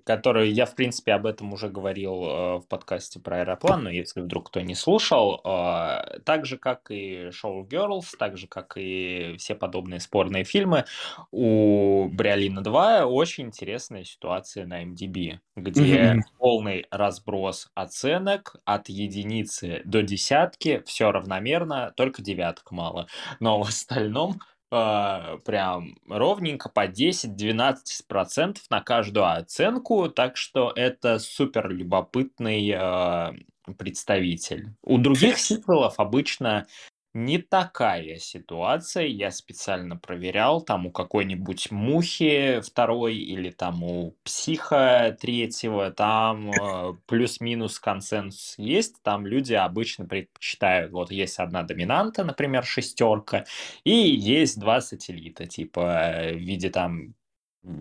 [0.05, 4.21] которую я, в принципе, об этом уже говорил э, в подкасте про аэроплан, но если
[4.21, 9.35] вдруг кто не слушал, э, так же, как и Show Girls, так же, как и
[9.37, 10.85] все подобные спорные фильмы,
[11.29, 16.23] у Бриолина 2 очень интересная ситуация на MDB, где Мгм.
[16.37, 23.07] полный разброс оценок от единицы до десятки, все равномерно, только девяток мало.
[23.41, 24.39] Но в остальном
[24.71, 33.33] а, прям ровненько по 10-12% на каждую оценку, так что это супер любопытный а,
[33.77, 34.73] представитель.
[34.83, 36.67] У других сиквелов обычно
[37.15, 39.05] не такая ситуация.
[39.05, 46.93] Я специально проверял, там у какой-нибудь мухи второй или там у психа третьего, там э,
[47.07, 49.01] плюс-минус консенсус есть.
[49.01, 53.45] Там люди обычно предпочитают, вот есть одна доминанта, например, шестерка,
[53.85, 57.15] и есть два сателлита, типа в виде там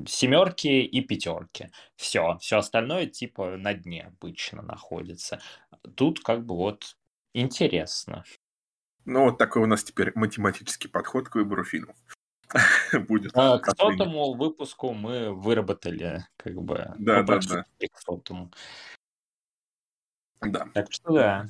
[0.07, 1.71] семерки и пятерки.
[1.97, 5.41] Все, все остальное типа на дне обычно находится.
[5.97, 6.97] Тут как бы вот
[7.35, 8.25] интересно.
[9.05, 11.97] Ну, вот такой у нас теперь математический подход к выбору фильмов.
[13.09, 13.33] Будет.
[13.35, 18.51] А, К сотому выпуску мы выработали как бы Да, да, практически к сотому.
[20.41, 20.69] Да.
[20.75, 21.47] Так что да.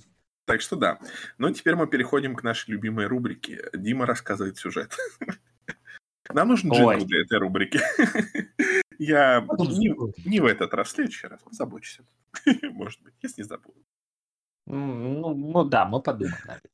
[0.46, 0.98] Так что да.
[1.38, 3.64] Ну, теперь мы переходим к нашей любимой рубрике.
[3.72, 4.96] Дима рассказывает сюжет.
[6.32, 7.80] Нам нужен джингл для этой рубрики.
[8.98, 11.42] Я не, не в этот раз, в следующий раз.
[11.42, 12.00] Позабочусь.
[12.62, 13.78] Может быть, если не забуду.
[14.66, 16.68] Ну, ну да, мы подумаем на это.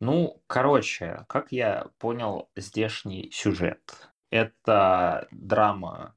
[0.00, 4.10] Ну, короче, как я понял здешний сюжет.
[4.30, 6.16] Это драма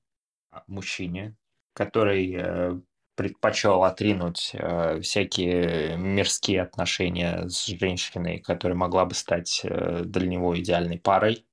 [0.52, 1.36] о мужчине,
[1.74, 2.80] который э,
[3.16, 10.58] предпочел отринуть э, всякие мирские отношения с женщиной, которая могла бы стать э, для него
[10.58, 11.46] идеальной парой.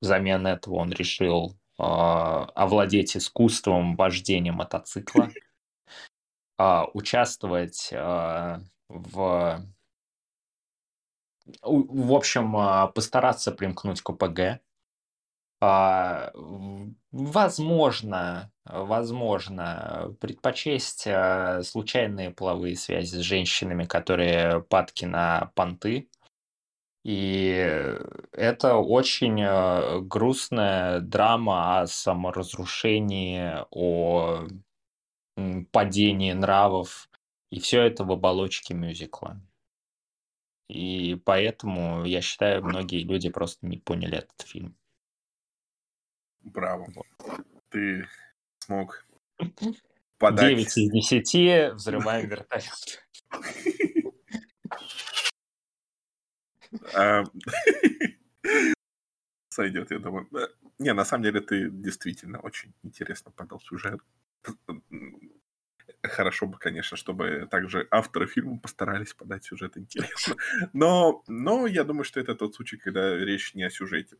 [0.00, 5.30] Взамен этого он решил э, овладеть искусством вождения мотоцикла,
[6.58, 9.66] э, участвовать э, в
[11.62, 14.60] в общем, а, постараться примкнуть к ОПГ.
[15.60, 16.32] А,
[17.12, 26.10] Возможно, возможно, предпочесть а, случайные половые связи с женщинами, которые падки на понты.
[27.04, 27.88] И
[28.32, 34.48] это очень грустная драма о саморазрушении, о
[35.70, 37.08] падении нравов.
[37.50, 39.40] И все это в оболочке мюзикла.
[40.68, 44.76] И поэтому, я считаю, многие люди просто не поняли этот фильм.
[46.40, 46.86] Браво.
[47.70, 48.06] Ты
[48.58, 49.06] смог
[50.18, 50.48] подать...
[50.48, 50.90] 9 из
[51.24, 53.06] 10 взрываем вертолет.
[56.94, 57.22] А,
[59.48, 60.28] Сойдет, я думаю.
[60.36, 60.48] Э,
[60.78, 64.00] Не, на самом деле ты действительно очень интересно подал сюжет.
[66.08, 70.36] Хорошо бы, конечно, чтобы также авторы фильма постарались подать сюжет интересно.
[70.72, 74.16] Но, но я думаю, что это тот случай, когда речь не о сюжете.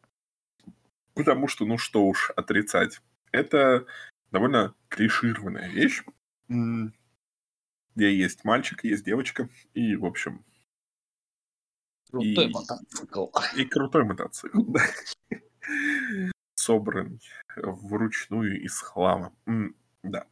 [1.14, 3.01] Потому что, ну что уж отрицать,
[3.33, 3.87] это
[4.31, 6.03] довольно клишированная вещь,
[6.49, 10.44] где есть мальчик, есть девочка, и, в общем...
[12.11, 13.27] Крутой и, мотоцикл.
[13.57, 14.81] и крутой мотоцикл, да.
[16.55, 17.20] Собранный
[17.57, 19.35] вручную из хлама.
[20.03, 20.27] Да.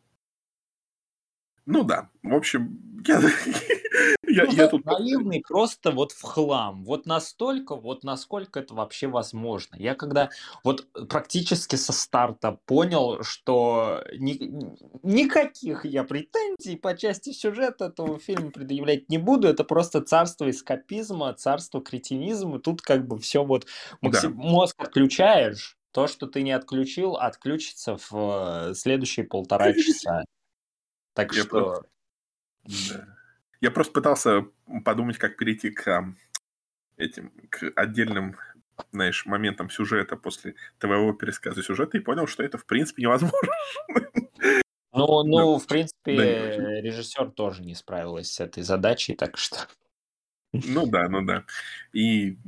[1.66, 3.20] Ну да, в общем, я,
[4.28, 4.84] я, Ну, я тут...
[4.84, 6.84] наивный просто вот в хлам.
[6.84, 9.76] Вот настолько, вот насколько это вообще возможно.
[9.78, 10.30] Я когда
[10.62, 18.50] вот практически со старта понял, что ни- никаких я претензий по части сюжета этого фильма
[18.50, 19.48] предъявлять не буду.
[19.48, 22.58] Это просто царство эскапизма, царство кретинизма.
[22.58, 27.96] Тут как бы все вот Да, максим- мозг отключаешь, то, что ты не отключил, отключится
[28.10, 30.24] в следующие полтора часа.
[31.14, 31.88] Так я просто...
[32.68, 33.06] что да.
[33.60, 34.46] Я просто пытался
[34.84, 36.16] подумать, как перейти к ам,
[36.96, 38.36] этим, к отдельным,
[38.92, 43.38] знаешь, моментам сюжета после твоего пересказа сюжета и понял, что это в принципе невозможно.
[44.96, 45.66] Ну, Да, ну, в да, очень.
[45.68, 49.66] принципе, режиссер тоже не справилась с этой задачей, так что...
[50.52, 51.44] Ну да, ну да.
[51.92, 52.38] И,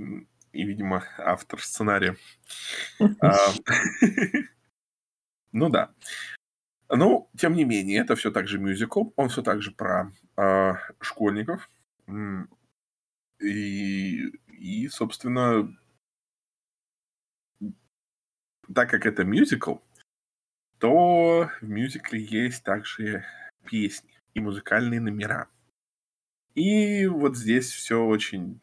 [0.52, 2.16] и видимо, автор сценария.
[3.20, 3.52] А,
[5.52, 5.90] Ну да.
[6.88, 10.75] Ну, тем не менее, это все так же мюзикл, он все так же про а,
[11.01, 11.68] школьников.
[13.40, 15.77] И, и, собственно,
[18.72, 19.77] так как это мюзикл,
[20.79, 23.25] то в мюзикле есть также
[23.64, 25.49] песни и музыкальные номера.
[26.55, 28.61] И вот здесь все очень...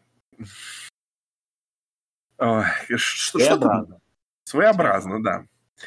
[2.37, 4.01] Ой, ш- Что, что тут Своеобразно.
[4.45, 5.45] своеобразно, да.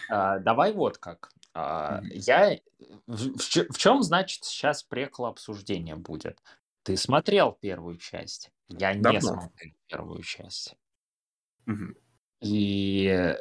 [0.09, 1.31] А, давай вот как.
[1.59, 2.59] А, я...
[3.07, 6.43] В, в чем, значит, сейчас прекла обсуждение будет?
[6.83, 8.51] Ты смотрел первую часть?
[8.69, 9.21] Я не Давно.
[9.21, 10.77] смотрел первую часть.
[11.65, 11.97] Мгм.
[12.43, 13.35] И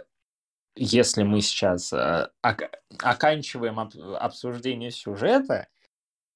[0.78, 5.68] если мы сейчас э, ок- оканчиваем об- обсуждение сюжета,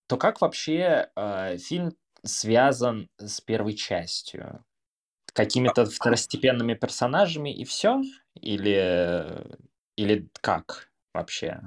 [0.08, 4.66] то как вообще э, фильм связан с первой частью?
[5.32, 8.02] Какими-то второстепенными персонажами и все?
[8.34, 9.58] Или,
[9.96, 11.62] или как вообще?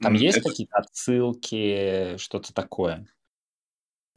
[0.00, 3.06] Там М, есть это- какие-то отсылки, что-то такое?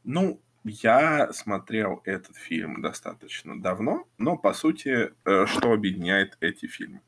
[0.04, 7.01] Ну, я смотрел этот фильм достаточно давно, но по сути, э, что объединяет эти фильмы?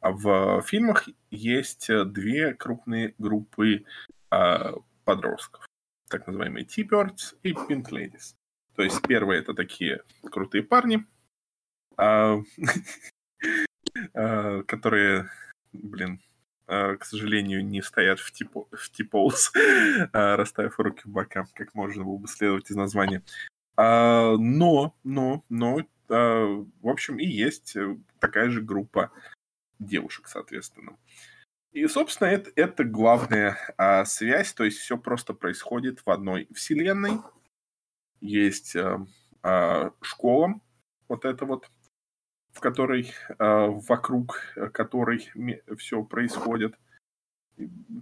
[0.00, 3.84] В фильмах есть э, две крупные группы
[4.30, 5.64] а, подростков,
[6.08, 8.34] так называемые T-Birds и Pink Ladies.
[8.74, 11.06] То есть первые это такие крутые парни,
[11.96, 12.36] а,
[14.14, 15.30] а, которые,
[15.72, 16.20] блин,
[16.66, 19.50] к сожалению, не стоят в типо- в T-pose,
[20.12, 23.22] а, расставив руки в бока, как можно было бы следовать из названия.
[23.76, 29.12] А, Но, но, но, а, в общем, и есть э, такая же группа
[29.78, 30.96] девушек, соответственно.
[31.72, 37.20] И, собственно, это, это главная а, связь, то есть все просто происходит в одной вселенной.
[38.20, 39.06] Есть а,
[39.42, 40.58] а, школа,
[41.06, 41.70] вот это вот,
[42.56, 45.30] в которой, а, вокруг э, которой
[45.76, 46.74] все происходит.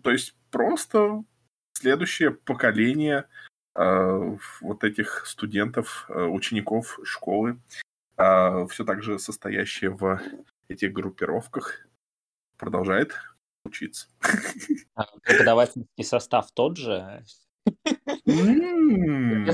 [0.03, 1.25] То есть просто
[1.73, 3.27] следующее поколение
[3.75, 7.59] а, вот этих студентов, учеников школы,
[8.17, 10.21] все так же состоящее в
[10.69, 11.88] этих группировках,
[12.57, 13.12] продолжает
[13.64, 14.07] учиться.
[14.95, 17.25] А Преподавательский состав тот же?
[18.27, 19.44] М.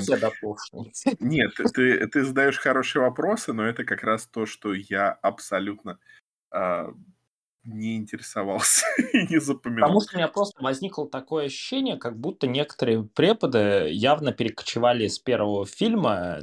[1.21, 5.99] Нет, ты- ты, ты задаешь хорошие вопросы, но это как раз то, что я абсолютно
[6.51, 6.89] а,
[7.65, 9.89] не интересовался и не запоминал.
[9.89, 15.19] Потому что у меня просто возникло такое ощущение, как будто некоторые преподы явно перекочевали с
[15.19, 16.41] первого фильма,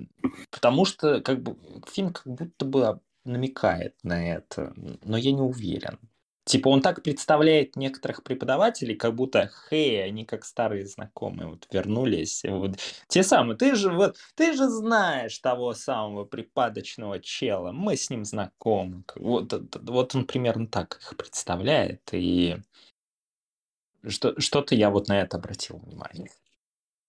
[0.51, 5.99] потому что как бы фильм как будто бы намекает на это, но я не уверен.
[6.47, 12.41] Типа он так представляет некоторых преподавателей, как будто, хей, они как старые знакомые вот вернулись.
[12.47, 12.77] Вот.
[13.09, 18.23] Те самые, ты же вот, ты же знаешь того самого припадочного чела, мы с ним
[18.23, 19.03] знакомы.
[19.15, 22.55] Вот, вот он примерно так их представляет, и
[24.07, 26.31] что, что-то я вот на это обратил внимание.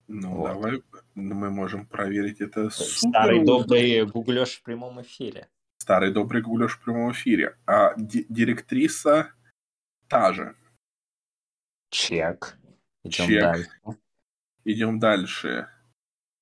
[0.09, 0.47] Ну, Вот.
[0.49, 0.81] давай,
[1.15, 3.45] мы можем проверить это Старый супер.
[3.45, 5.47] добрый гуглёж в прямом эфире.
[5.81, 7.57] Старый добрый гулёш в прямом эфире.
[7.65, 9.33] А ди- директриса
[10.07, 10.55] та же.
[11.89, 12.57] Чек.
[13.03, 13.41] Идем Чек.
[13.41, 13.69] дальше.
[14.65, 15.69] Идем дальше.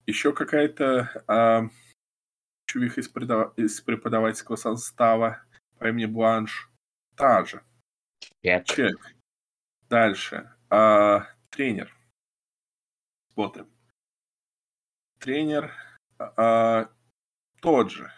[0.06, 1.70] Еще какая-то а,
[2.66, 5.44] чувиха из, предава- из преподавательского состава
[5.78, 6.70] по имени Бланш.
[7.16, 7.64] Та же.
[8.44, 8.66] Чек.
[8.66, 9.16] Чек.
[9.90, 10.52] Дальше.
[10.70, 11.96] А, тренер.
[13.34, 13.70] Смотрим.
[15.20, 15.72] Тренер
[16.18, 16.90] а,
[17.62, 18.12] тот же.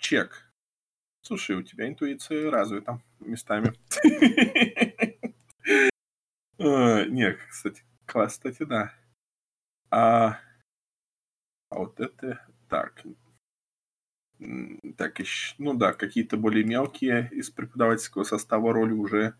[0.00, 0.50] Чек.
[1.20, 3.72] Слушай, у тебя интуиция развита местами.
[6.62, 8.92] А, нет, кстати, класс, кстати, да.
[9.90, 10.38] А,
[11.70, 13.02] а вот это так.
[14.98, 19.34] Так, еще, ну да, какие-то более мелкие из преподавательского состава роли уже,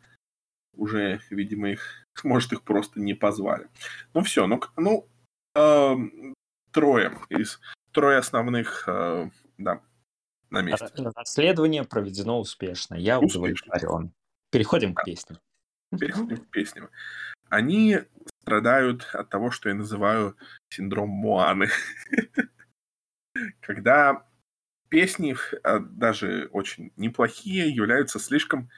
[0.72, 3.68] уже, видимо, их, может, их просто не позвали.
[4.14, 5.06] Ну все, ну, ну
[5.54, 5.96] э,
[6.70, 7.60] трое из
[7.92, 9.82] трое основных, э, да,
[10.50, 10.86] на месте.
[11.16, 12.94] Расследование проведено успешно.
[12.94, 14.12] Я удовлетворен.
[14.50, 15.38] Переходим к песням.
[15.98, 16.90] Переходим к песням.
[17.48, 17.98] Они
[18.42, 20.36] страдают от того, что я называю
[20.68, 21.68] синдром Муаны.
[23.60, 24.26] Когда
[24.88, 28.70] песни, а, даже очень неплохие, являются слишком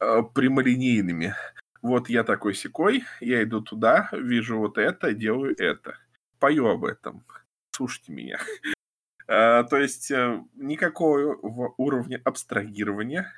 [0.00, 1.34] э, прямолинейными.
[1.82, 5.98] Вот я такой секой, я иду туда, вижу вот это, делаю это.
[6.38, 7.24] Пою об этом.
[7.70, 8.40] Слушайте меня.
[9.28, 11.36] А, то есть э, никакого
[11.76, 13.32] уровня абстрагирования,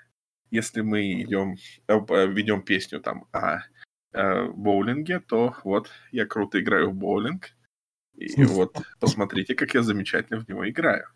[0.51, 3.63] если мы идем, э, ведем песню там о
[4.13, 7.51] боулинге, то вот я круто играю в боулинг,
[8.19, 11.07] и вот посмотрите, как я замечательно в него играю.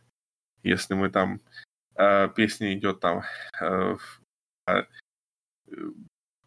[0.62, 1.40] Если мы там
[1.96, 3.22] э, песня идет там
[3.60, 3.96] э,
[4.66, 4.86] о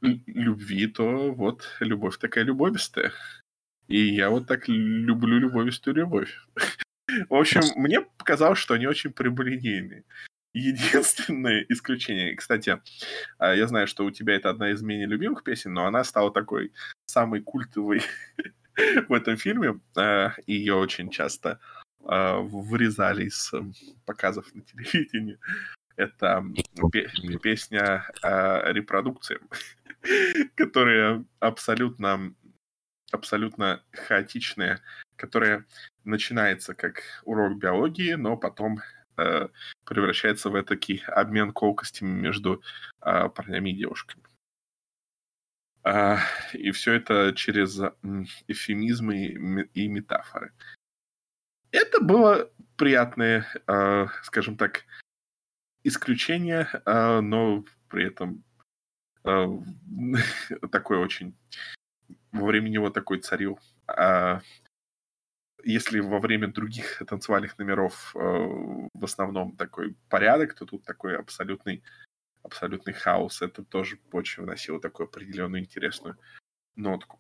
[0.01, 3.11] любви, то вот любовь такая любовистая.
[3.87, 6.33] И я вот так люблю любовистую любовь.
[7.29, 10.03] В общем, мне показалось, что они очень прямолинейные.
[10.53, 12.81] Единственное исключение, кстати,
[13.39, 16.71] я знаю, что у тебя это одна из менее любимых песен, но она стала такой
[17.05, 18.01] самой культовой
[19.07, 19.79] в этом фильме.
[20.47, 21.59] Ее очень часто
[22.01, 23.61] э, вырезали из э,
[24.05, 25.37] показов на телевидении.
[25.97, 26.43] Это
[27.41, 29.39] песня о репродукции,
[30.55, 32.33] которая абсолютно,
[33.11, 34.81] абсолютно хаотичная,
[35.15, 35.65] которая
[36.05, 38.79] начинается как урок биологии, но потом
[39.17, 39.49] э,
[39.85, 42.61] превращается в такой обмен колкостями между
[43.01, 44.23] э, парнями и девушками.
[45.87, 46.17] Uh,
[46.53, 47.79] и все это через
[48.47, 50.51] эфемизмы и метафоры.
[51.75, 54.85] Это было приятное, э, скажем так,
[55.83, 58.43] исключение, э, но при этом
[59.25, 59.47] э,
[60.71, 61.37] такой очень...
[62.31, 63.59] Во время него такой царил.
[65.65, 71.83] Если во время других танцевальных номеров в основном такой порядок, то тут такой абсолютный,
[72.43, 73.41] абсолютный хаос.
[73.41, 76.17] Это тоже очень вносило такую определенную интересную
[76.75, 77.19] нотку.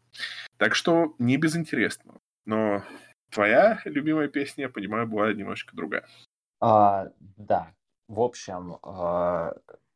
[0.57, 2.19] Так что не безинтересно.
[2.45, 2.83] Но
[3.31, 6.05] твоя любимая песня, я понимаю, была немножечко другая.
[6.61, 7.73] А, да.
[8.07, 9.55] В общем, а,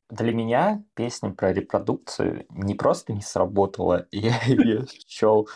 [0.09, 5.47] для меня песня про репродукцию не просто не сработала, я ее счел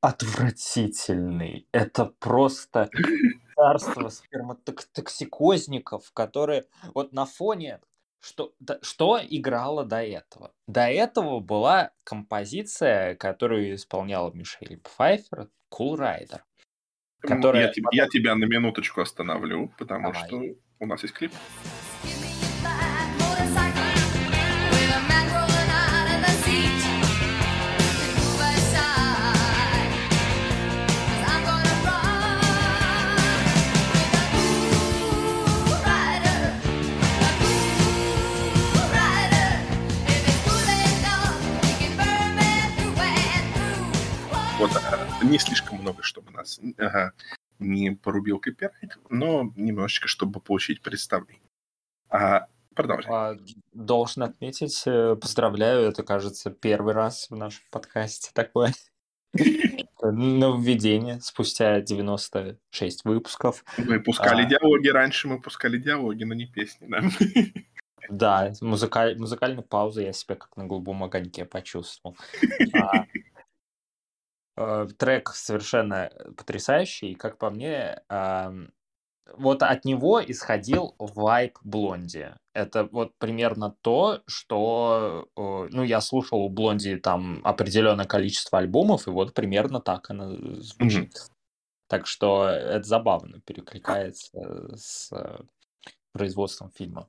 [0.00, 1.66] отвратительный.
[1.72, 2.88] Это просто
[3.54, 7.80] царство сперматоксикозников, которые вот на фоне
[8.22, 10.52] что, да, что играло до этого?
[10.66, 16.40] До этого была композиция, которую исполняла Мишель Пфайфер, Cool Rider.
[17.20, 17.72] Которая...
[17.74, 20.28] Я, я тебя на минуточку остановлю, потому Давай.
[20.28, 20.42] что
[20.80, 21.32] у нас есть клип.
[45.22, 47.12] Не слишком много, чтобы нас ага,
[47.58, 51.42] не порубил копирайт, но немножечко, чтобы получить представление.
[52.08, 53.12] А, продолжай.
[53.12, 53.36] А,
[53.72, 58.72] должен отметить, э, поздравляю, это, кажется, первый раз в нашем подкасте такое.
[60.02, 63.64] Нововведение спустя 96 выпусков.
[63.78, 64.46] Мы пускали а...
[64.46, 67.02] диалоги раньше, мы пускали диалоги, но не песни, да.
[68.08, 69.16] Да, музыкаль...
[69.18, 72.16] музыкальную паузу я себя как на голубом огоньке почувствовал.
[72.74, 73.04] А,
[74.98, 78.02] трек совершенно потрясающий, как по мне,
[79.36, 82.34] вот от него исходил вайп Блонди.
[82.52, 89.10] Это вот примерно то, что, ну, я слушал у Блонди там определенное количество альбомов, и
[89.10, 90.30] вот примерно так она
[90.60, 91.14] звучит.
[91.14, 91.30] Mm-hmm.
[91.86, 95.12] Так что это забавно перекликается с
[96.12, 97.08] производством фильма.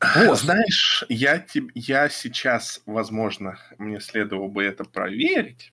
[0.00, 0.38] Вот.
[0.38, 1.44] Знаешь, я,
[1.74, 5.72] я сейчас, возможно, мне следовало бы это проверить,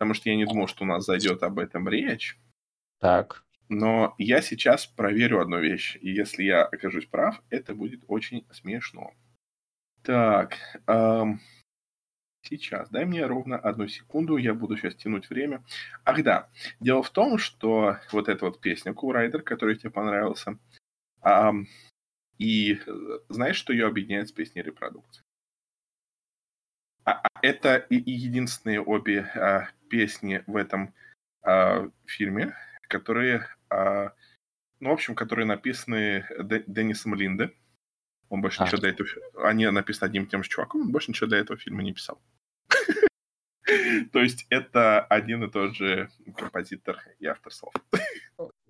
[0.00, 2.38] потому что я не думал, что у нас зайдет об этом речь.
[3.00, 3.44] Так.
[3.68, 9.12] Но я сейчас проверю одну вещь, и если я окажусь прав, это будет очень смешно.
[10.02, 11.40] Так, эм,
[12.42, 15.62] Сейчас, дай мне ровно одну секунду, я буду сейчас тянуть время.
[16.06, 16.48] Ах да,
[16.80, 20.58] дело в том, что вот эта вот песня Rider, которая тебе понравился,
[21.20, 21.66] ам,
[22.38, 25.22] и э, знаешь, что ее объединяет с песней репродукции?
[27.04, 30.94] А, а это и, и единственные обе а, песни в этом
[31.42, 32.54] а, фильме,
[32.88, 34.12] которые, а,
[34.80, 37.52] ну, в общем, которые написаны Д- Деннисом Линде.
[38.28, 38.66] Он больше А.
[38.66, 39.08] ничего до этого...
[39.44, 42.22] Они написаны одним и тем же чуваком, он больше ничего до этого фильма не писал.
[44.12, 47.74] То есть это один и тот же композитор и автор слов.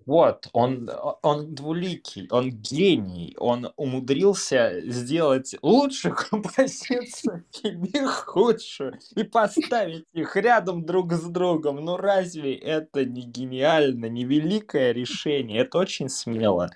[0.05, 0.89] Вот, он,
[1.21, 10.85] он двуликий, он гений, он умудрился сделать лучшую композицию и худшую, и поставить их рядом
[10.85, 11.77] друг с другом.
[11.77, 15.61] Ну разве это не гениально, не великое решение?
[15.61, 16.71] Это очень смело.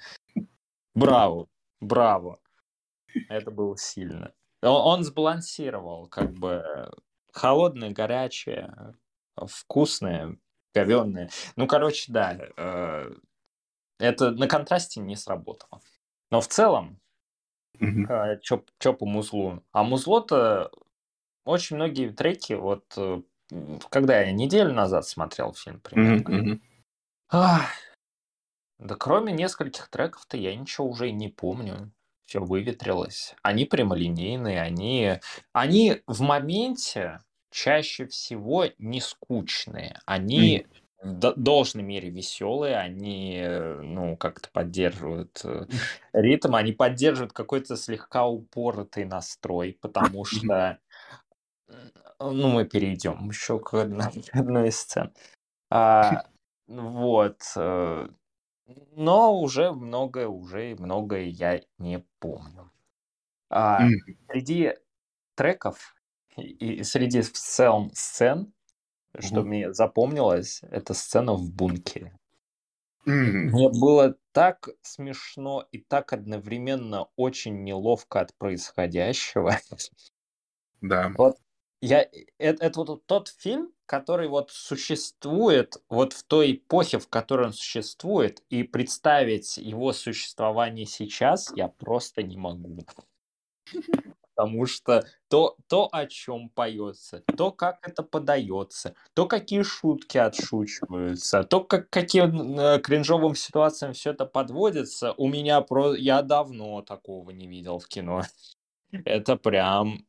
[0.94, 1.48] Браво,
[1.82, 2.40] браво.
[3.30, 4.34] Это было сильно.
[4.62, 6.64] Он, он сбалансировал как бы
[7.32, 8.96] холодное, горячее,
[9.36, 10.38] вкусное,
[10.76, 11.30] говёное.
[11.56, 13.12] Ну, короче, да, э,
[14.00, 15.82] это на контрасте не сработало.
[16.32, 17.00] Но в целом,
[17.80, 18.08] Мгм.
[18.10, 19.64] э, чё по музлу?
[19.72, 20.72] А музло-то
[21.46, 23.22] очень многие треки, вот э,
[23.90, 26.60] когда я неделю назад смотрел фильм примерно,
[27.30, 27.70] ах,
[28.80, 31.92] да кроме нескольких треков-то я ничего уже и не помню.
[32.26, 33.36] Все выветрилось.
[33.44, 35.20] Они прямолинейные, они,
[35.54, 37.20] они в моменте
[37.56, 40.00] чаще всего не скучные.
[40.06, 40.68] Они
[41.02, 45.68] в до- должной мере веселые, они, э, ну, как-то поддерживают э,
[46.14, 50.80] ритм, они поддерживают какой-то слегка упоротый настрой, потому что,
[51.70, 55.14] м, ну, мы перейдем еще к одной, из сцен.
[55.72, 56.26] А,
[56.68, 57.42] вот.
[57.58, 58.10] э,
[58.96, 62.72] Но уже многое, уже многое я не помню.
[63.50, 63.92] А,
[64.30, 64.76] среди
[65.36, 65.95] треков
[66.38, 68.54] и, и среди в целом сцен,
[69.20, 69.48] что Мгм.
[69.48, 72.18] мне запомнилось, это сцена в бункере.
[73.06, 79.58] Мне было так смешно и так одновременно очень неловко от происходящего.
[80.82, 81.12] Да.
[81.18, 81.38] Вот
[81.82, 82.08] я,
[82.38, 87.54] это, это вот тот фильм, который вот существует вот в той эпохе, в которой он
[87.54, 92.80] существует, и представить его существование сейчас я просто не могу.
[94.36, 101.44] Потому что то, то, о чем поется, то, как это подается, то, какие шутки отшучиваются,
[101.44, 105.96] то, как, каким э, кринжовым ситуациям все это подводится, у меня про...
[105.96, 108.24] Я давно такого не видел в кино.
[108.92, 110.06] Это прям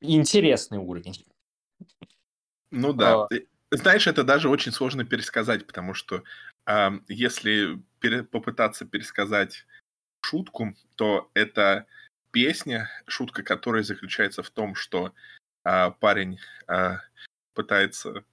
[0.00, 1.24] интересный уровень.
[2.70, 3.24] Ну да.
[3.24, 3.28] А.
[3.34, 3.40] Э,
[3.70, 6.22] Знаешь, это даже очень сложно пересказать, потому что
[7.08, 9.66] если пере- попытаться пересказать
[10.20, 11.86] шутку, то это
[12.30, 15.12] песня, шутка которой заключается в том, что
[15.64, 17.00] а, парень а,
[17.54, 18.24] пытается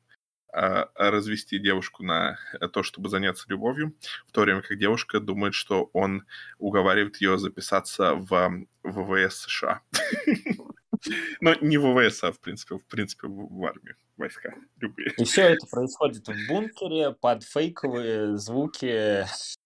[0.52, 2.38] а, развести девушку на
[2.74, 3.94] то, чтобы заняться любовью,
[4.28, 6.26] в то время как девушка думает, что он
[6.60, 9.82] уговаривает ее записаться в ВВС США.
[11.42, 15.14] Но не ВВС, а в принципе, в принципе в армию, войска любые.
[15.18, 19.26] И все это происходит в бункере под фейковые звуки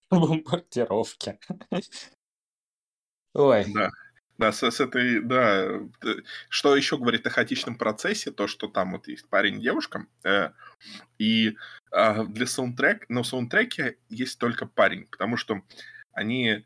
[0.11, 1.39] бомбардировки.
[3.33, 3.89] Ой, Да.
[4.37, 5.81] Да, с, с этой, да.
[5.99, 10.07] т- Что еще говорит о хаотичном процессе, то, что там вот есть парень и девушка,
[10.23, 10.51] э,
[11.17, 11.57] и
[11.91, 15.61] а, для саундтрека, но в саундтреке есть только парень, потому что
[16.13, 16.65] они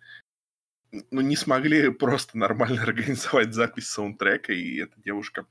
[1.12, 5.46] ну, не смогли просто нормально организовать запись саундтрека, и эта девушка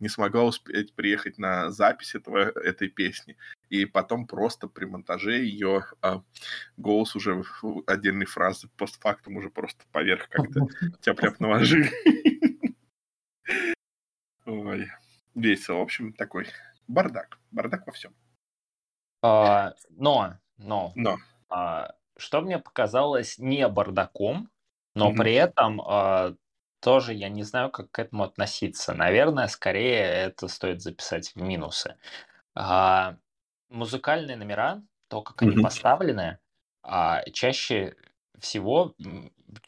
[0.00, 3.36] не смогла успеть приехать на запись этого, этой песни.
[3.68, 6.22] И потом просто при монтаже ее а,
[6.76, 10.68] голос уже в отдельной фразы постфактум уже просто поверх как-то
[11.00, 11.90] тяп-ляп наложили.
[14.44, 14.88] Ой,
[15.34, 15.78] весело.
[15.78, 16.46] В общем, такой
[16.86, 17.38] бардак.
[17.50, 18.14] Бардак во всем.
[19.22, 21.18] а, но, но, Но.
[21.48, 24.48] а, что мне показалось не бардаком,
[24.96, 25.14] но Мгм.
[25.14, 26.34] при этом а,
[26.80, 28.94] тоже я не знаю, как к этому относиться.
[28.94, 31.96] Наверное, скорее это стоит записать в минусы.
[32.54, 33.16] А,
[33.70, 35.58] музыкальные номера, то, как они Мгм.
[35.58, 36.38] поставлены,
[36.82, 37.96] а, чаще
[38.40, 38.94] всего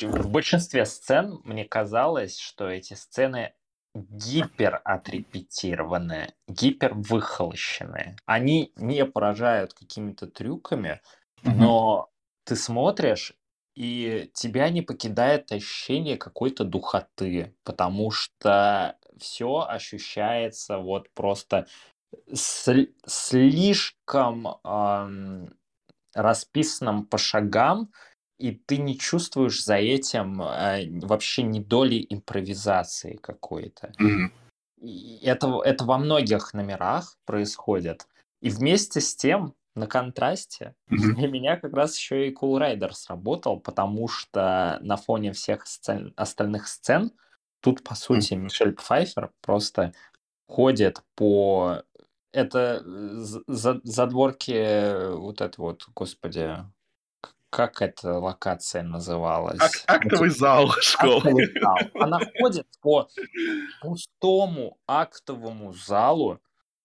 [0.02, 3.54] в большинстве сцен мне казалось, что эти сцены
[3.94, 8.16] гипер отрепетированные, гипер выхолощенные.
[8.26, 11.00] Они не поражают какими-то трюками,
[11.42, 11.78] Мгм.
[11.78, 12.10] но
[12.44, 13.34] ты смотришь,
[13.78, 21.68] и тебя не покидает ощущение какой-то духоты, потому что все ощущается вот просто
[22.32, 25.54] сли- слишком ам,
[26.12, 27.92] расписанным по шагам
[28.38, 33.92] и ты не чувствуешь за этим э, вообще ни доли импровизации какой-то.
[34.80, 38.08] И это, это во многих номерах происходит.
[38.40, 41.14] И вместе с тем, на контрасте, Мгм.
[41.14, 46.12] для меня как раз еще и Cool Rider сработал, потому что на фоне всех сцен-
[46.16, 47.12] остальных сцен
[47.60, 49.92] тут, по сути, Мишель Пфайфер просто
[50.46, 51.82] ходит по...
[52.32, 56.56] Это з- за- задворки вот это вот, господи,
[57.50, 59.60] как эта локация называлась?
[59.86, 61.16] Ак- актовый зал школы.
[61.16, 61.78] Актовый зал.
[61.94, 63.08] Она ходит по
[63.80, 66.40] пустому актовому залу,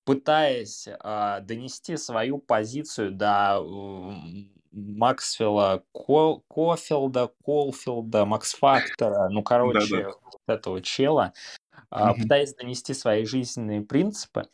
[0.06, 10.08] пытаясь а, донести свою позицию до м, Максвелла Ко- Кофилда, Колфилда, Макс Фактора, ну, короче,
[10.24, 11.34] вот этого чела,
[11.92, 12.16] а, Мгм.
[12.16, 14.50] пытаясь донести свои жизненные принципы.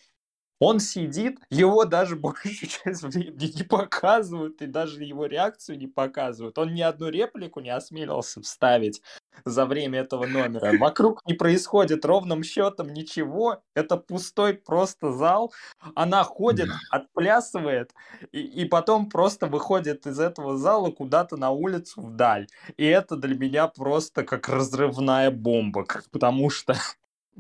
[0.60, 6.58] Он сидит, его даже большую часть времени не показывают, и даже его реакцию не показывают.
[6.58, 9.02] Он ни одну реплику не осмелился вставить
[9.46, 10.74] за время этого номера.
[10.78, 13.62] Вокруг не происходит ровным счетом ничего.
[13.74, 15.54] Это пустой просто зал.
[15.96, 17.94] Она ходит, отплясывает,
[18.32, 22.48] и, и потом просто выходит из этого зала куда-то на улицу вдаль.
[22.78, 26.76] И это для меня просто как разрывная бомба, потому что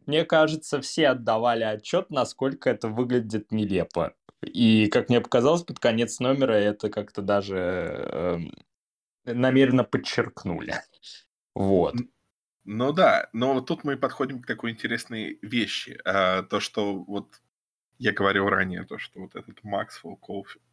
[0.06, 4.14] мне кажется, все отдавали отчет, насколько это выглядит нелепо.
[4.42, 8.54] И, как мне показалось, под конец номера это как-то даже эм,
[9.26, 10.76] намеренно подчеркнули.
[11.56, 11.96] Вот.
[12.64, 16.00] Ну да, но вот тут мы подходим к такой интересной вещи.
[16.06, 17.42] А, то, что вот
[17.98, 20.64] я говорил ранее, то, что вот этот Максвелл Колфилд,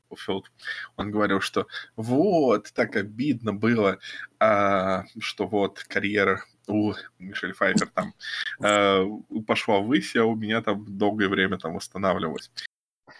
[0.96, 3.98] он говорил, что вот, так обидно было,
[4.38, 8.14] а, что вот карьера у Мишель Файфер там
[8.62, 9.04] а,
[9.46, 12.50] пошла ввысь, а у меня там долгое время там восстанавливалась.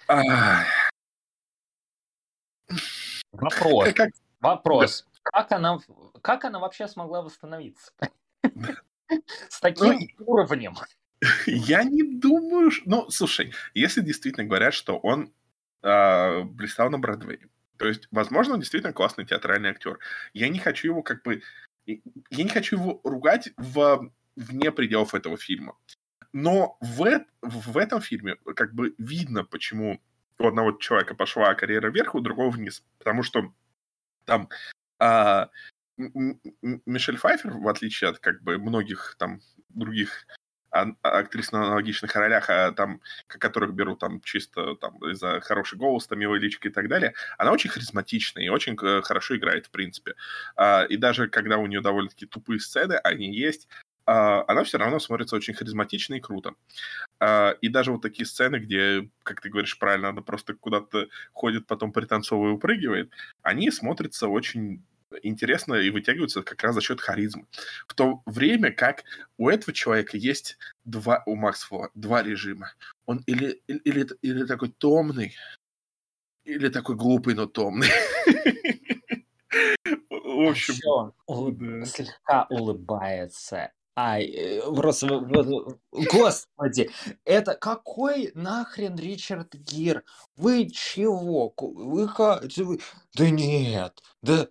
[0.08, 0.66] Ах,
[3.32, 3.92] Вопрос.
[3.94, 4.10] как-
[4.40, 5.06] Вопрос.
[5.22, 5.78] Как она,
[6.22, 7.92] как она вообще смогла восстановиться?
[9.48, 10.74] С таким уровнем.
[11.46, 12.70] Я не думаю.
[12.84, 15.32] Ну, слушай, если действительно говорят, что он
[15.82, 19.98] а, блистал на Бродвее, то есть, возможно, он действительно классный театральный актер.
[20.32, 21.42] Я не хочу его как бы...
[21.86, 25.76] Я не хочу его ругать в, вне пределов этого фильма.
[26.32, 30.02] Но в, в этом фильме как бы видно, почему
[30.38, 32.84] у одного человека пошла карьера вверх, у другого вниз.
[32.98, 33.54] Потому что
[34.24, 34.48] там
[34.98, 35.50] а,
[35.96, 40.26] Мишель Пфайфер, в отличие от как бы многих там других
[41.02, 46.18] актрис на аналогичных ролях, а там, которых берут там чисто там из-за хороший голос, там
[46.18, 50.14] милой личико и так далее, она очень харизматичная и очень э, хорошо играет, в принципе.
[50.56, 53.68] А, и даже когда у нее довольно-таки тупые сцены, они есть,
[54.06, 56.54] а, она все равно смотрится очень харизматично и круто.
[57.18, 61.66] А, и даже вот такие сцены, где, как ты говоришь правильно, она просто куда-то ходит,
[61.66, 63.10] потом пританцовывая и упрыгивает,
[63.42, 64.84] они смотрятся очень
[65.22, 67.46] интересно и вытягиваются как раз за счет харизмы.
[67.86, 69.04] В то время как
[69.38, 72.72] у этого человека есть два, у Максвелла, два режима.
[73.06, 75.34] Он или, или, или, такой томный,
[76.44, 77.88] или такой глупый, но томный.
[80.10, 80.74] В общем,
[81.86, 83.72] слегка улыбается.
[83.98, 85.06] Ай, э, просто,
[85.90, 86.90] господи,
[87.24, 90.04] это какой нахрен Ричард Гир?
[90.36, 91.54] Вы чего?
[91.56, 92.78] Вы-
[93.14, 94.48] Да нет, да,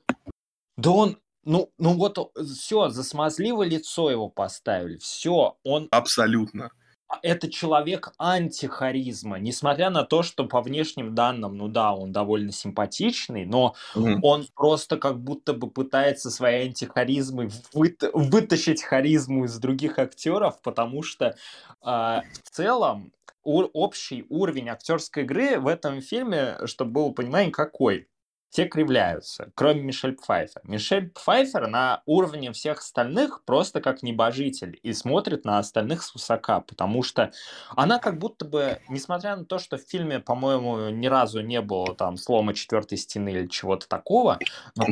[0.78, 6.72] да он, ну, ну вот все, за смазливое лицо его поставили, все, он абсолютно.
[7.08, 12.52] а это человек антихаризма, несмотря на то, что по внешним данным, ну да, он довольно
[12.52, 14.20] симпатичный, но Мгм.
[14.24, 21.04] он просто как будто бы пытается своей антихаризмой выта- вытащить харизму из других актеров, потому
[21.04, 21.36] что
[21.82, 23.14] а, в целом
[23.44, 28.08] у- общий уровень актерской игры в этом фильме, чтобы было понимание, какой?
[28.50, 30.62] Все кривляются, кроме Мишель Пфайфер.
[30.64, 37.04] Мишель Пфайфер на уровне всех остальных просто как небожитель и смотрит на остальных свысока, потому
[37.04, 37.32] что
[37.76, 41.94] она как будто бы, несмотря на то, что в фильме, по-моему, ни разу не было
[41.96, 44.40] там слома четвертой стены или чего-то такого,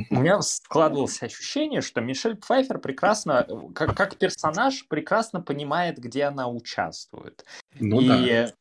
[0.09, 6.47] у меня складывалось ощущение, что Мишель Пфайфер прекрасно, как, как персонаж, прекрасно понимает, где она
[6.49, 7.45] участвует.
[7.79, 8.51] Ну и да.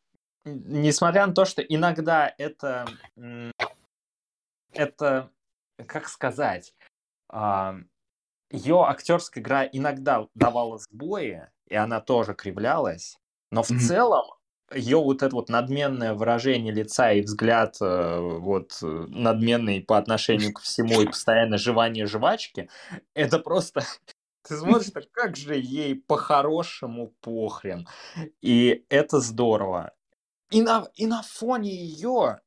[0.45, 2.87] несмотря на то, что иногда это,
[4.73, 5.31] это,
[5.87, 6.75] как сказать,
[8.51, 13.19] ее актерская игра иногда давала сбои, и она тоже кривлялась,
[13.51, 13.81] но в Мгм.
[13.81, 14.25] целом
[14.75, 20.55] ее вот это вот надменное выражение лица и взгляд э, вот э, надменный по отношению
[20.55, 22.71] к всему и постоянно жевание жвачки,
[23.15, 23.83] это просто
[24.49, 27.87] ты смотришь, так как же ей по-хорошему похрен.
[28.43, 29.93] И это здорово.
[30.51, 32.42] И на, и на фоне ее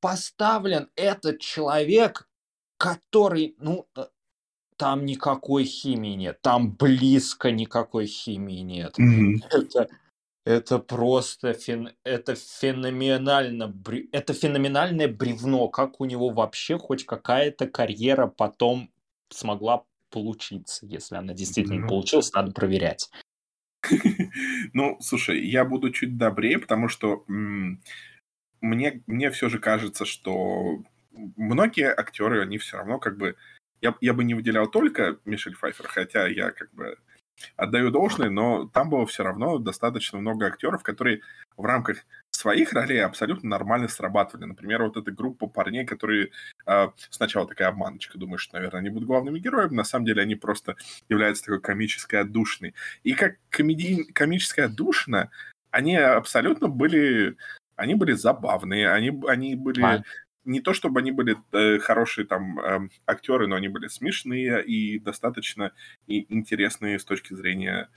[0.00, 2.28] поставлен этот человек,
[2.78, 4.06] который, ну, э,
[4.76, 8.96] там никакой химии нет, там близко никакой химии нет.
[8.98, 9.42] Мгм.
[9.50, 9.88] Это,
[10.46, 13.74] это просто фен- это феноменально,
[14.12, 18.90] это феноменальное бревно, как у него вообще хоть какая-то карьера потом
[19.28, 21.88] смогла получиться, если она действительно Ну.
[21.88, 23.10] получилась, надо проверять.
[24.72, 27.24] Ну, слушай, я буду чуть добрее, потому что
[28.60, 30.82] мне, мне все же кажется, что
[31.12, 33.36] многие актеры, они все равно как бы...
[33.80, 36.98] Я, я бы не выделял только Мишель Пфайфер, хотя я как бы
[37.56, 41.20] отдаю должное, но там было все равно достаточно много актеров, которые
[41.56, 41.98] в рамках
[42.30, 44.46] своих ролей абсолютно нормально срабатывали.
[44.46, 46.30] Например, вот эта группа парней, которые
[46.66, 50.36] а, сначала такая обманочка, думаешь, что, наверное, они будут главными героями, на самом деле они
[50.36, 50.76] просто
[51.08, 52.74] являются такой комической отдушиной.
[53.02, 54.04] И как комедий...
[54.12, 55.30] комическая отдушина,
[55.70, 57.36] они абсолютно были...
[57.80, 59.82] Они были забавные, они, они были...
[59.82, 60.02] А,
[60.44, 64.98] Не то чтобы они были э, хорошие там эм, актеры, но они были смешные и
[64.98, 65.72] достаточно
[66.06, 67.88] и интересные с точки зрения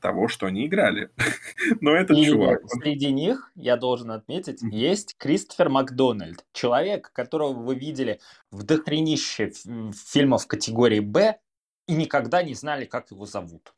[0.00, 1.10] того, что они играли.
[1.82, 4.72] Но этот И чувак, он- среди них, я должен отметить, Мгм.
[4.72, 6.44] есть Кристофер Макдональд.
[6.52, 8.18] Человек, которого вы видели
[8.50, 9.52] в дохренище
[9.92, 11.38] фильмов категории «Б»
[11.86, 13.74] и никогда не знали, как его зовут.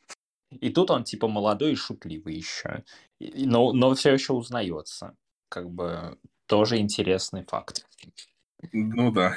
[0.50, 2.84] И тут он типа молодой и шутливый еще.
[3.20, 5.16] Но, но все еще узнается.
[5.52, 7.86] Как бы тоже интересный факт.
[8.72, 9.36] Ну да.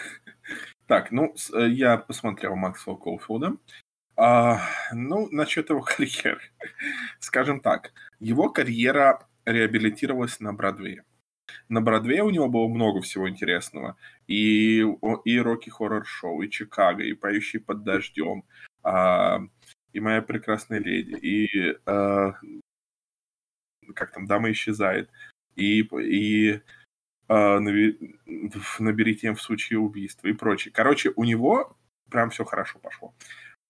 [0.88, 3.58] Так, ну, э, я посмотрел Максвелла Колфилда.
[4.16, 4.62] А,
[4.94, 6.40] ну, насчет его карьеры.
[7.20, 7.92] Скажем так,
[8.22, 11.04] его карьера реабилитировалась на Бродвее.
[11.68, 13.98] На Бродвее у него было много всего интересного.
[14.26, 14.86] И,
[15.26, 18.46] и Рокки Хоррор Шоу, и Чикаго, и Поющий под дождем,
[18.84, 19.42] а,
[19.92, 22.36] и Моя прекрасная леди, и а,
[23.94, 25.10] как там, Дама исчезает,
[25.56, 26.62] и, и
[27.28, 28.20] а, нави-
[28.80, 30.72] набери тем в случае убийства и прочее.
[30.74, 31.78] Короче, у него
[32.10, 33.14] прям все хорошо пошло.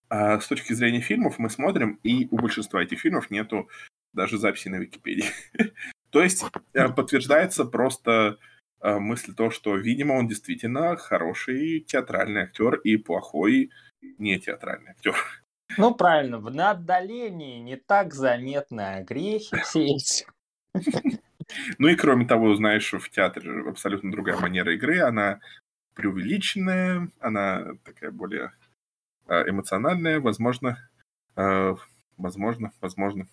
[0.08, 3.68] А с точки зрения фильмов мы смотрим, и у большинства этих фильмов нету
[4.12, 5.26] даже записи на Википедии.
[6.10, 8.38] То есть э, подтверждается просто
[8.80, 13.70] э, мысль то, что, видимо, он действительно хороший театральный актер и плохой
[14.18, 15.16] не театральный актер.
[15.78, 20.26] Ну, правильно, в отдалении не так заметны огрехи все эти.
[21.78, 25.40] Ну и кроме того, знаешь, в театре абсолютно другая манера игры, она
[25.94, 28.52] преувеличенная, она такая более
[29.28, 30.78] э, эмоциональная, возможно,
[31.36, 31.74] э,
[32.16, 33.26] возможно, возможно,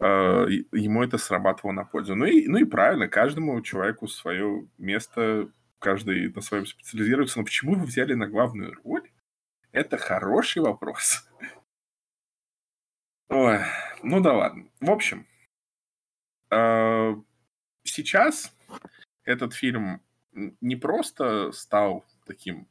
[0.00, 2.14] и- ему это срабатывало на пользу.
[2.16, 7.38] Ну и, ну и правильно, каждому человеку свое место, каждый на своем специализируется.
[7.38, 9.10] Но почему вы взяли на главную роль?
[9.72, 11.28] Это хороший вопрос.
[13.28, 13.58] Ой,
[14.02, 14.68] ну да ладно.
[14.80, 15.26] В общем,
[17.84, 18.54] сейчас
[19.24, 20.00] этот фильм
[20.32, 22.66] не просто стал таким,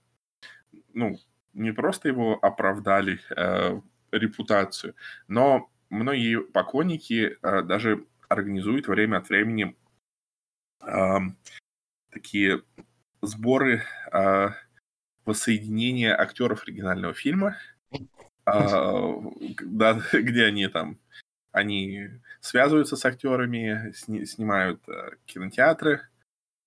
[0.94, 1.18] ну,
[1.54, 3.80] не просто его оправдали э,
[4.12, 4.96] репутацию,
[5.28, 9.76] но многие поклонники э, даже организуют время от времени
[10.80, 11.38] ам,
[12.10, 12.64] такие
[13.22, 14.50] сборы э,
[15.26, 17.58] воссоединения актеров оригинального фильма,
[18.46, 19.14] а,
[19.64, 20.98] да, где они там,
[21.52, 26.08] они связываются с актерами, сни- снимают э, кинотеатры,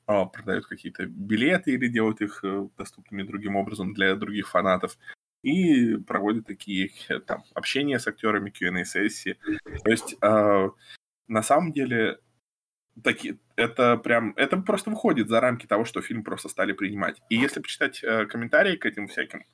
[0.06, 4.98] а, продают какие-то билеты или делают их э, доступными другим образом для других фанатов
[5.42, 9.38] и проводят такие э, там общения с актерами, Q&A-сессии.
[9.84, 10.70] То есть э,
[11.28, 12.18] на самом деле
[13.02, 17.22] такие, это прям, это просто выходит за рамки того, что фильм просто стали принимать.
[17.30, 19.44] И если почитать э, комментарии к этим всяким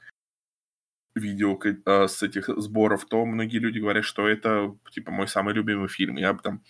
[1.15, 5.89] видео э, с этих сборов, то многие люди говорят, что это типа мой самый любимый
[5.89, 6.17] фильм.
[6.17, 6.63] Я бы там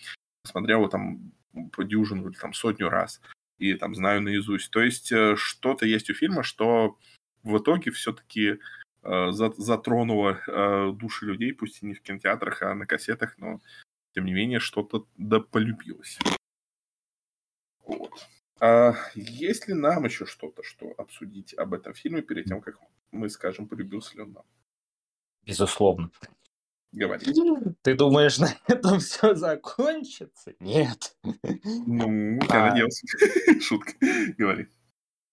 [0.45, 1.31] смотрел его там
[1.71, 3.21] по дюжину или там сотню раз
[3.59, 4.71] и там знаю наизусть.
[4.71, 6.97] То есть э, что-то есть у фильма, что
[7.43, 8.59] в итоге все-таки
[9.03, 13.59] затронуло э, души людей, пусть и не в кинотеатрах, а на кассетах, но
[14.13, 16.19] тем не менее что-то да полюбилось.
[17.83, 18.27] Вот.
[18.59, 22.79] А есть ли нам еще что-то, что обсудить об этом фильме перед тем, как
[23.29, 24.43] скажем, полюбился ли он нам?
[25.43, 26.11] Безусловно.
[26.93, 27.25] Говори.
[27.83, 30.53] Ты думаешь, на этом все закончится?
[30.59, 31.15] Нет.
[31.23, 32.69] Ну, я А.
[32.69, 33.07] надеялся.
[33.61, 33.93] Шутка.
[34.37, 34.67] Говори.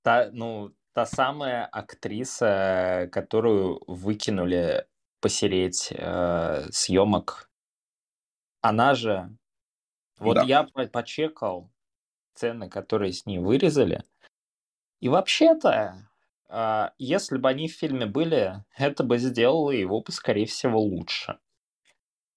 [0.03, 4.87] Та, ну, та самая актриса, которую выкинули
[5.20, 7.51] посереть э, съемок,
[8.61, 9.37] она же...
[10.18, 10.43] Вот Да.
[10.43, 11.70] я по- почекал
[12.35, 14.05] цены, которые с ней вырезали.
[15.01, 16.08] И вообще-то,
[16.99, 21.39] если бы они в фильме были, это бы сделало его, бы, скорее всего, лучше.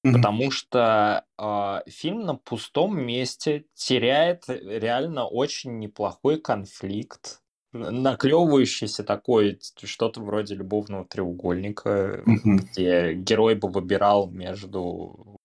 [0.03, 0.15] Мгм.
[0.15, 7.41] Потому что а, фильм на пустом месте теряет реально очень неплохой конфликт
[7.73, 12.57] наклевывающийся такой, что-то вроде любовного треугольника, Мгм.
[12.57, 15.37] где герой бы выбирал между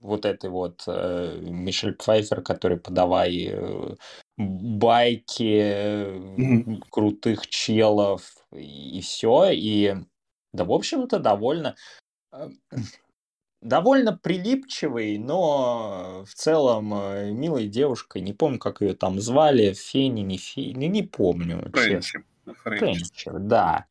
[0.00, 3.96] вот этой вот э, Мишель Пфайфер, который подавай э,
[4.38, 6.82] байки э, Мгм.
[6.90, 8.22] крутых челов
[8.52, 9.50] и все.
[9.52, 9.94] И
[10.52, 11.74] да, в общем-то, довольно
[12.32, 12.48] э,
[13.60, 18.22] довольно прилипчивый, но в целом э, милой девушкой.
[18.22, 21.70] Не помню, как ее там звали, Фени, не Фени, не помню.
[22.64, 23.86] Френчер, да.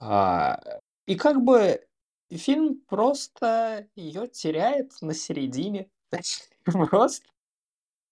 [0.00, 0.60] А,
[1.06, 1.84] и как бы
[2.30, 5.88] фильм просто ее теряет на середине.
[6.64, 7.26] Просто.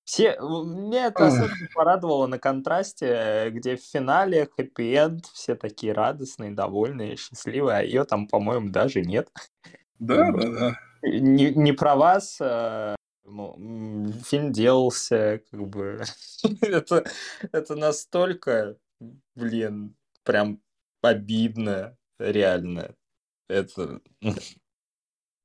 [0.07, 7.17] Все, меня это особенно порадовало на контрасте, где в финале хэппи-энд, все такие радостные, довольные,
[7.17, 9.29] счастливые, а ее там, по-моему, даже нет.
[9.99, 10.79] Да, да, да.
[11.03, 12.95] Не, не про вас, а,
[13.25, 16.01] ну, фильм делался, как бы,
[16.61, 17.05] это,
[17.51, 18.77] это настолько,
[19.35, 20.61] блин, прям
[21.03, 22.95] обидно, реально.
[23.49, 24.01] Это...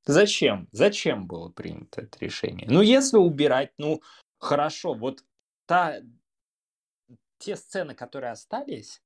[0.04, 0.68] Зачем?
[0.70, 2.68] Зачем было принято это решение?
[2.70, 4.00] Ну, если убирать, ну,
[4.42, 5.24] хорошо, вот
[5.66, 6.00] та,
[7.38, 9.02] те сцены, которые остались,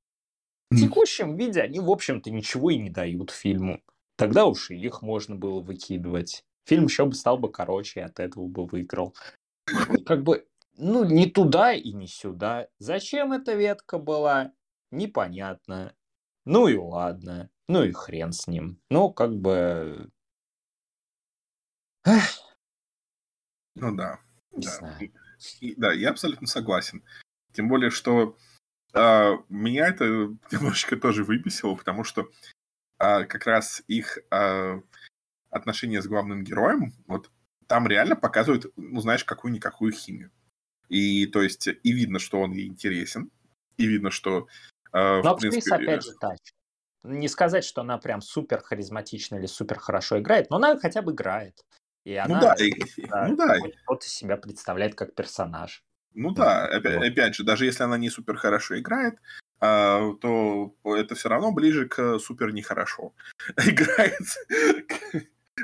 [0.71, 3.83] в текущем виде они, в общем-то, ничего и не дают фильму.
[4.17, 6.45] Тогда уж и их можно было выкидывать.
[6.67, 9.15] Фильм еще бы стал бы короче, и от этого бы выиграл.
[10.07, 12.69] Как бы, ну, не туда и не сюда.
[12.79, 14.53] Зачем эта ветка была?
[14.91, 15.95] Непонятно.
[16.45, 17.51] Ну и ладно.
[17.69, 18.81] Ну и хрен с ним.
[18.91, 20.11] Ну, как бы...
[22.05, 22.39] Эх,
[23.75, 24.21] Ну да.
[24.53, 24.71] не Да.
[24.71, 25.13] знаю.
[25.77, 27.03] Да, я абсолютно согласен.
[27.53, 28.37] Тем более, что
[28.93, 30.05] а, меня это
[30.51, 32.31] немножечко тоже выбесило, потому что
[32.99, 34.81] а, как раз их а,
[35.51, 37.31] отношения с главным героем, вот
[37.67, 40.31] там реально показывают, ну, знаешь, какую-никакую химию.
[40.89, 43.31] И то есть и видно, что он ей интересен,
[43.77, 44.47] и видно, что
[44.93, 45.75] а, Но в принципе...
[45.75, 46.35] опять же, та.
[47.03, 51.13] Не сказать, что она прям супер харизматична или супер хорошо играет, но она хотя бы
[51.13, 51.65] играет.
[52.07, 52.73] И Ну она да, и-
[53.09, 55.83] да, ну да, из себя представляет как персонаж.
[56.15, 57.05] Ну да, опять, Вот.
[57.05, 59.19] опять же, даже если она не супер хорошо играет,
[59.59, 63.13] а, то это все равно ближе к супер нехорошо
[63.57, 64.21] играет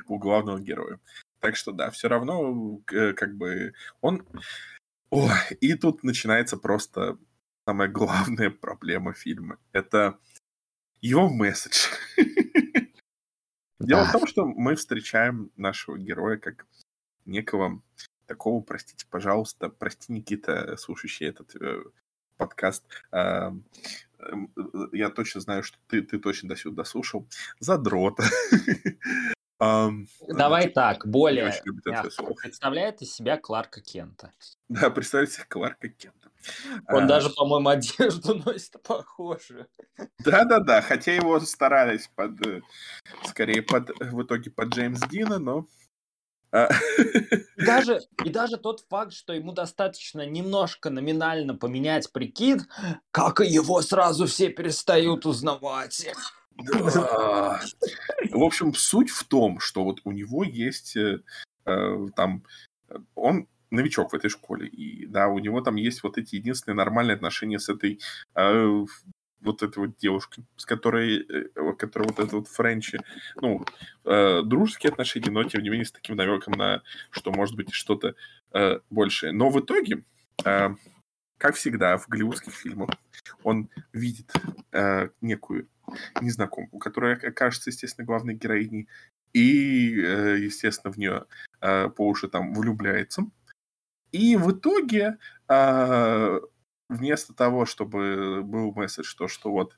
[0.08, 0.98] у главного героя.
[1.38, 4.26] Так что да, все равно как бы он...
[5.10, 5.30] О,
[5.60, 7.18] и тут начинается просто
[7.68, 9.58] самая главная проблема фильма.
[9.70, 10.18] Это
[11.00, 11.86] его месседж.
[13.82, 14.12] Дело в Да.
[14.12, 16.66] том, что мы встречаем нашего героя как
[17.24, 17.82] некого
[18.26, 21.82] такого, простите, пожалуйста, прости, Никита, слушающий этот э,
[22.36, 23.64] подкаст, эм,
[24.18, 24.32] э,
[24.92, 27.26] я точно знаю, что ты, ты точно до сюда дослушал,
[27.58, 28.24] задрота.
[29.58, 31.52] Ам, Давай так, более.
[32.42, 34.32] Представляет из себя Кларка Кента.
[34.68, 36.30] Да, представьте себе Кларка Кента.
[36.88, 39.66] Он А, даже, по-моему, одежду носит похожую.
[40.18, 42.62] Да-да-да, хотя его старались под, э,
[43.28, 45.66] скорее под, э, в итоге под Джеймс Дина, но...
[46.50, 52.62] а, И даже, и даже тот факт, что ему достаточно немножко номинально поменять прикид,
[53.10, 56.08] как и его сразу все перестают узнавать.
[56.56, 57.60] Да.
[58.30, 61.18] В общем, суть в том, что вот у него есть э,
[62.14, 62.44] там...
[63.14, 67.14] Он новичок в этой школе, и да, у него там есть вот эти единственные нормальные
[67.14, 68.00] отношения с этой
[68.34, 68.84] э,
[69.42, 73.00] вот этой вот девушкой, с которой, э, которая вот эта вот Френчи,
[73.40, 73.64] ну,
[74.04, 78.14] э, дружеские отношения, но тем не менее с таким намеком на, что может быть что-то
[78.52, 79.32] э, большее.
[79.32, 80.04] Но в итоге,
[80.44, 80.68] э,
[81.38, 82.90] как всегда в голливудских фильмах,
[83.42, 84.32] он видит
[84.72, 85.68] э, некую
[86.20, 88.88] незнакомку, которая окажется, естественно, главной героиней,
[89.32, 91.24] и, э, естественно, в нее
[91.60, 93.24] э, по уши там влюбляется.
[94.12, 96.40] И в итоге, э,
[96.88, 99.76] вместо того, чтобы был месседж, то, что вот,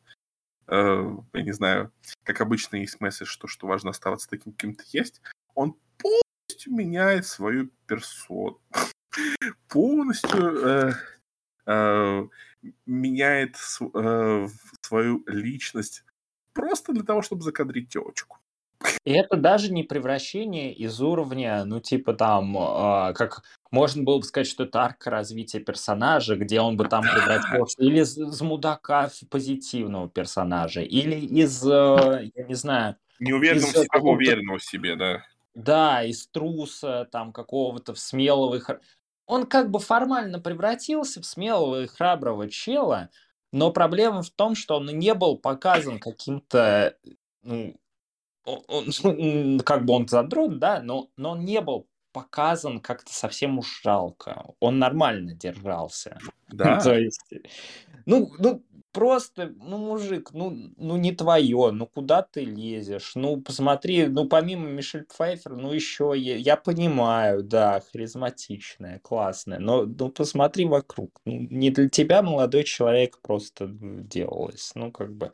[0.66, 1.92] э, я не знаю,
[2.24, 5.22] как обычно есть месседж, то, что важно оставаться таким, каким ты есть,
[5.54, 8.60] он полностью меняет свою персону.
[9.68, 10.92] Полностью э,
[11.66, 12.28] э,
[12.86, 13.56] меняет
[13.94, 14.48] э,
[14.82, 16.04] свою личность
[16.52, 18.38] просто для того, чтобы закадрить телочку.
[19.04, 23.42] И это даже не превращение из уровня, ну, типа там, а, как
[23.74, 27.02] можно было бы сказать, что это арка развития персонажа, где он бы там
[27.58, 33.66] превратился или из, из мудака в позитивного персонажа, или из, э, я не знаю, Неуверенного
[33.68, 35.24] Из-за себе, какого-то- уверенного в себе, да.
[35.54, 38.60] да, из труса, там, какого-то в смелого
[39.26, 43.10] Он как бы формально превратился в смелого и храброго чела,
[43.52, 46.96] но проблема в том, что он не был показан каким-то,
[47.42, 47.76] ну,
[48.44, 53.58] он- он- как бы он задрот, да, но, но он не был показан как-то совсем
[53.58, 54.46] уж жалко.
[54.60, 56.18] Он нормально держался.
[56.48, 56.78] Да.
[56.78, 57.32] То есть,
[58.06, 58.62] ну, ну,
[58.92, 63.12] просто, ну, мужик, ну, ну не твое, ну куда ты лезешь?
[63.16, 69.84] Ну, посмотри, ну, помимо Мишель Пфайфер, ну, еще я, я понимаю, да, харизматичная, классная, но
[69.84, 71.10] ну, посмотри вокруг.
[71.24, 74.70] Ну, не для тебя, молодой человек, просто делалось.
[74.76, 75.32] Ну, как бы.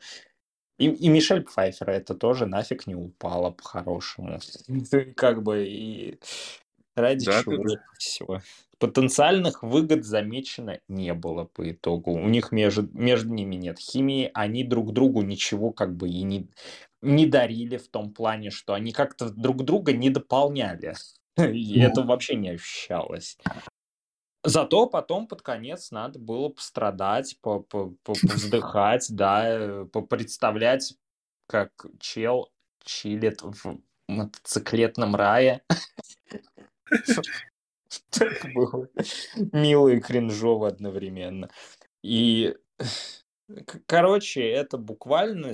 [0.79, 4.39] И, и Мишель Пфайфер это тоже нафиг не упало по-хорошему.
[5.15, 6.19] Как бы и
[6.95, 8.25] ради Да, чего это все.
[8.79, 12.13] Потенциальных выгод замечено не было по итогу.
[12.13, 16.49] У них между, между ними нет химии, они друг другу ничего как бы и не,
[17.01, 20.95] не дарили в том плане, что они как-то друг друга не дополняли.
[21.37, 23.37] И Ну, это вообще не ощущалось.
[24.43, 30.95] Зато потом под конец надо было пострадать, по- по- по- повздыхать, да, э, представлять,
[31.47, 32.49] как чел
[32.83, 35.61] чилит в мотоциклетном рае.
[38.19, 38.87] Это было
[39.51, 41.49] мило и кринжово одновременно.
[42.03, 42.55] И,
[43.85, 45.53] короче, это буквально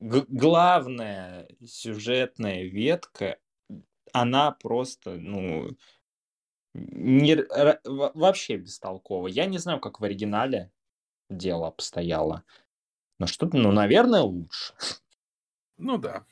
[0.00, 3.38] г- главная сюжетная ветка,
[4.12, 5.70] она просто, ну,
[6.74, 7.36] не,
[7.84, 9.28] вообще бестолково.
[9.28, 10.70] Я не знаю, как в оригинале
[11.30, 12.44] дело обстояло.
[13.18, 14.74] Но что-то, ну, наверное, лучше.
[15.78, 16.26] ну да.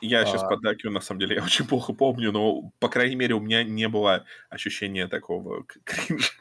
[0.00, 3.34] Я сейчас А, поддакиваю, на самом деле, я очень плохо помню, но, по крайней мере,
[3.34, 6.32] у меня не было ощущения такого кринжа.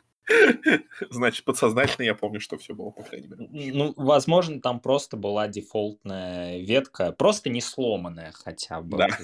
[1.10, 3.74] Значит, подсознательно я помню, что все было, по крайней мере.
[3.74, 8.98] ну, возможно, там просто была дефолтная ветка, просто не сломанная хотя бы.
[8.98, 9.08] Да.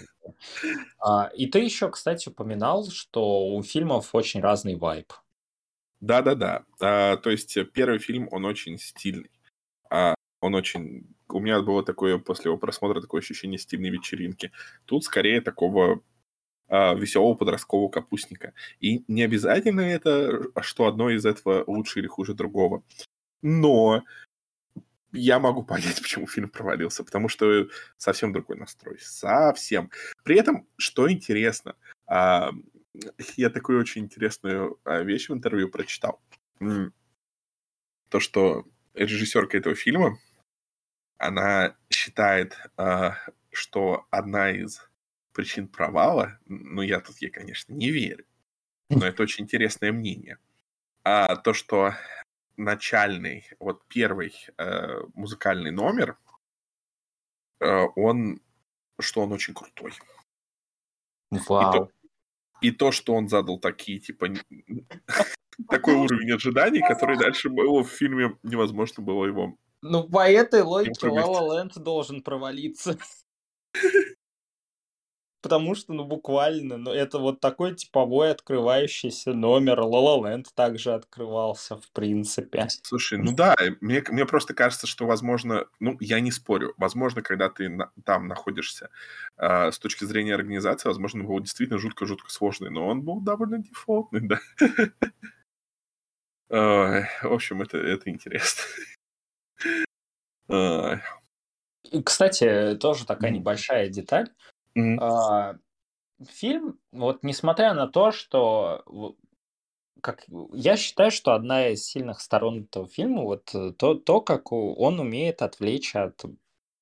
[1.00, 5.12] А, и ты еще, кстати, упоминал, что у фильмов очень разный вайб.
[6.00, 6.64] Да-да-да.
[6.82, 9.32] А, то есть э, первый фильм, он очень стильный.
[9.90, 11.08] А, он очень...
[11.34, 14.52] У меня было такое, после его просмотра, такое ощущение стильной вечеринки.
[14.86, 16.02] Тут скорее такого
[16.70, 18.54] веселого подросткового капустника.
[18.80, 22.84] И не обязательно это, что одно из этого лучше или хуже другого.
[23.44, 24.04] Но
[25.14, 27.68] я могу понять, почему фильм провалился, потому что
[27.98, 28.98] совсем другой настрой.
[29.00, 29.92] Совсем.
[30.24, 31.76] При этом, что интересно,
[32.08, 32.52] а,
[33.38, 36.20] я такую очень интересную а, вещь в интервью прочитал.
[38.10, 40.20] То, что режиссерка этого фильма,
[41.18, 43.16] она считает, а,
[43.52, 44.88] что одна из
[45.34, 48.26] причин провала, ну, я тут ей, конечно, не верю,
[48.90, 50.38] но это очень интересное мнение,
[51.04, 51.94] а, то, что
[52.58, 56.18] начальный, вот первый э, музыкальный номер,
[57.60, 58.42] э, он,
[59.00, 59.94] что он очень крутой.
[61.32, 61.92] И то, Вау.
[62.62, 64.28] и то, что он задал такие, типа,
[65.70, 71.08] такой уровень ожиданий, который дальше было в фильме, невозможно было его Ну, по этой логике
[71.08, 72.98] La Land должен провалиться.
[75.42, 79.82] Потому что, ну, буквально, ну, это вот такой типовой открывающийся номер.
[79.82, 82.70] La Land также открывался, в принципе.
[82.82, 87.50] Слушай, ну да, мне, мне просто кажется, что, возможно, ну, я не спорю, возможно, когда
[87.50, 88.90] ты на- там находишься,
[89.36, 94.22] э, с точки зрения организации, возможно, был действительно жутко-жутко сложный, но он был довольно дефолтный,
[94.22, 94.40] да.
[96.50, 98.64] В общем, это, это интересно.
[102.06, 104.30] Кстати, тоже такая небольшая деталь.
[105.00, 105.56] А,
[106.30, 109.16] Фильм, вот несмотря на то, что
[110.02, 114.52] как я считаю, что одна из сильных сторон этого фильма вот э, то, то как
[114.52, 116.24] он умеет отвлечь от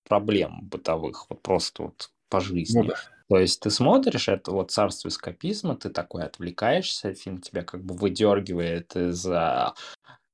[0.07, 2.87] проблем бытовых, вот просто вот по Ну жизни.
[2.87, 2.95] да.
[3.29, 7.95] То есть ты смотришь это вот царство эскапизма, ты такой отвлекаешься, фильм тебя как бы
[7.95, 9.25] выдергивает из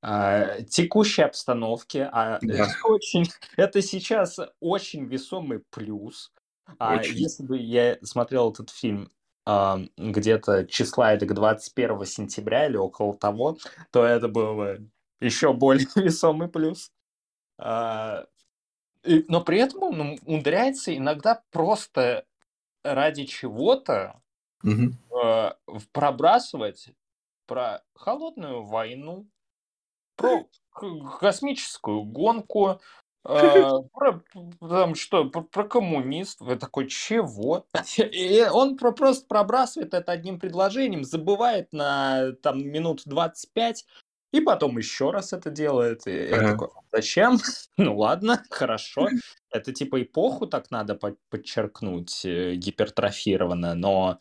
[0.01, 2.65] а, текущей обстановки, а Да.
[2.65, 3.25] это очень,
[3.57, 6.31] это сейчас очень весомый плюс.
[6.79, 7.15] А Очень.
[7.15, 9.11] если бы я смотрел этот фильм
[9.45, 13.57] а, где-то числа это 21 сентября или около того,
[13.91, 14.89] то это был бы
[15.21, 16.91] еще более весомый плюс.
[17.59, 18.25] А,
[19.03, 22.25] и- но при этом он ум- умудряется иногда просто
[22.83, 24.21] ради чего-то
[24.63, 24.97] Мгм.
[25.23, 25.51] э,
[25.93, 26.89] пробрасывать
[27.47, 29.27] про холодную войну,
[30.17, 30.49] про
[31.19, 32.81] космическую гонку,
[33.25, 34.23] э, про
[34.59, 36.49] там что, про, про коммунистов.
[36.49, 37.65] Я такой, чего?
[37.97, 43.85] И он про- просто пробрасывает это одним предложением, забывает на там минут 25,
[44.33, 46.05] и потом еще раз это делает.
[46.07, 46.51] И я Ага.
[46.51, 47.37] такой, зачем?
[47.77, 49.09] Ну ладно, хорошо.
[49.49, 54.19] Это типа эпоху так надо под- подчеркнуть э, гипертрофированно, но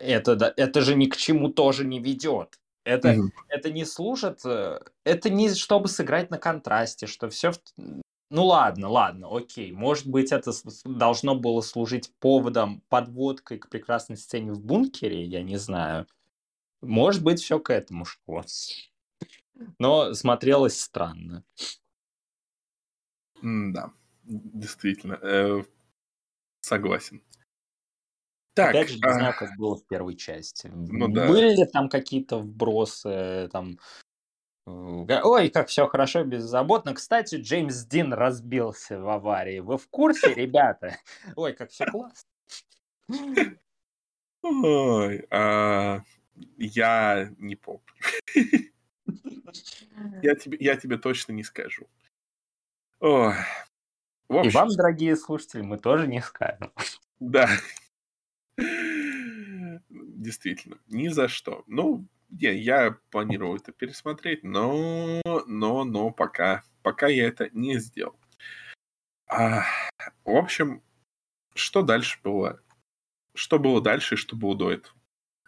[0.00, 2.58] это, это же ни к чему тоже не ведет.
[2.84, 3.32] Это, Мгм.
[3.48, 7.52] это не служит, э, это не чтобы сыграть на контрасте, что все...
[8.30, 9.72] Ну ладно, ладно, окей.
[9.72, 10.52] Может быть, это
[10.84, 16.06] должно было служить поводом, подводкой к прекрасной сцене в бункере, я не знаю.
[16.80, 18.42] Может быть, все к этому шло.
[19.78, 21.44] Но смотрелось странно.
[23.42, 23.92] Да,
[24.24, 25.18] действительно.
[25.22, 25.62] э,
[26.60, 27.22] Согласен.
[28.54, 30.70] Так, Опять же, не а, знаю, как было в первой части.
[30.74, 31.26] ну да.
[31.26, 33.78] Были ли там какие-то вбросы, там...
[34.66, 36.92] э, Ой, как все хорошо, беззаботно.
[36.94, 39.60] Кстати, Джеймс Дин разбился в аварии.
[39.60, 40.96] Вы в курсе, ребята?
[41.36, 42.28] Ой, как все классно.
[44.42, 46.00] Ой, а,
[46.58, 47.82] я не помню.
[50.22, 51.86] Я тебе, я тебе точно не скажу.
[53.00, 53.34] Ой,
[54.28, 56.72] в И общем, вам, дорогие слушатели, мы тоже не скажем.
[57.20, 57.48] да.
[60.22, 61.64] Действительно, ни за что.
[61.66, 68.14] Ну, не, я планировал это пересмотреть, но, но, но пока, пока я это не сделал.
[69.26, 69.64] А,
[70.24, 70.80] в общем,
[71.54, 72.60] что дальше было?
[73.34, 74.96] Что было дальше и что было до этого?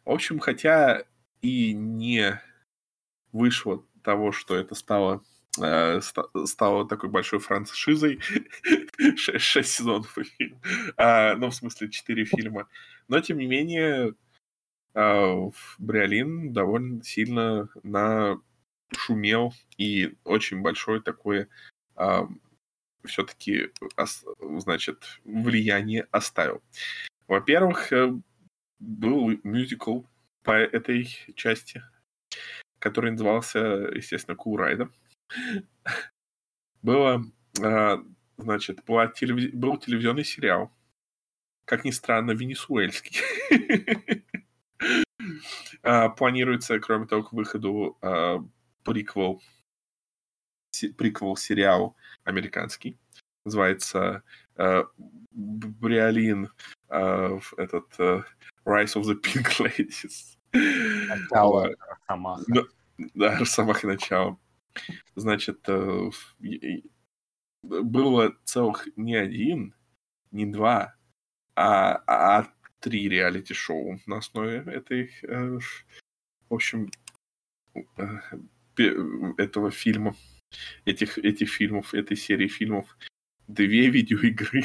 [0.05, 1.05] В общем, хотя
[1.41, 2.41] и не
[3.33, 5.23] вышло того, что это стало,
[5.63, 8.19] э, ста- стало такой большой франшизой,
[9.17, 10.61] Ше- шесть сезонов и фильм,
[10.97, 12.69] А, ну, в смысле, четыре фильма,
[13.07, 14.15] но, тем не менее,
[14.95, 21.49] Бриолин довольно сильно нашумел и очень большое такое
[23.05, 23.71] все-таки,
[24.59, 26.63] значит, влияние оставил.
[27.29, 28.13] Во-первых, э,
[28.79, 30.03] был мюзикл
[30.43, 31.83] по этой части,
[32.79, 33.59] который назывался,
[33.95, 34.91] естественно, Cool Rider.
[36.83, 37.25] Было,
[37.63, 38.05] а,
[38.37, 40.71] значит, была телевиз- был телевизионный сериал,
[41.65, 43.21] как ни странно, венесуэльский.
[45.83, 48.39] А, Планируется, кроме того, к выходу а,
[48.85, 49.43] приквел,
[50.97, 52.99] приквел сериал американский.
[53.45, 54.23] Называется
[54.57, 54.85] а,
[55.31, 56.51] Бриолин,
[56.89, 57.99] в- этот
[58.65, 60.37] Rise of the Pink Ladies.
[61.09, 61.75] Начало.
[62.07, 62.45] Росомаха.
[63.15, 64.39] Да, Росомаха начало.
[65.17, 66.11] Значит, э,
[67.63, 69.75] было целых не один,
[70.31, 70.95] не два,
[71.57, 72.53] а, а
[72.85, 75.59] три реалити-шоу на основе этой, э,
[76.51, 76.91] в общем,
[77.97, 78.19] э,
[79.39, 80.15] этого фильма,
[80.85, 82.87] этих, этих фильмов, этой серии фильмов.
[83.49, 84.65] Две видеоигры.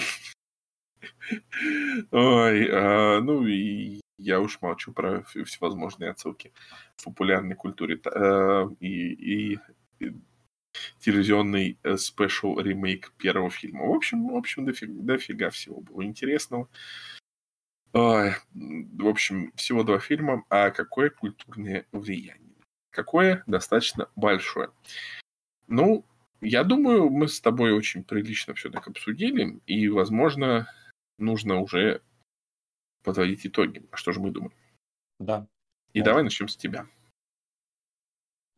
[2.12, 6.52] Ой, а, ну и я уж молчу про вс- всевозможные отсылки
[6.98, 9.60] в популярной культуре э, и, и-
[10.00, 10.14] и
[11.00, 13.86] телевизионный спешл ремейк первого фильма.
[13.86, 16.68] В общем, в общем, дофига, дофига всего было интересного.
[17.94, 22.56] Ой, в общем, всего два фильма, а какое культурное влияние?
[22.92, 24.70] Какое достаточно большое.
[25.68, 26.06] Ну,
[26.42, 30.68] я думаю, мы с тобой очень прилично все так обсудили, и, возможно,
[31.18, 32.02] нужно уже
[33.04, 33.86] подводить итоги.
[33.92, 34.54] А что же мы думаем?
[35.20, 35.48] Да.
[35.94, 36.12] И Можно.
[36.12, 36.88] давай начнем с тебя.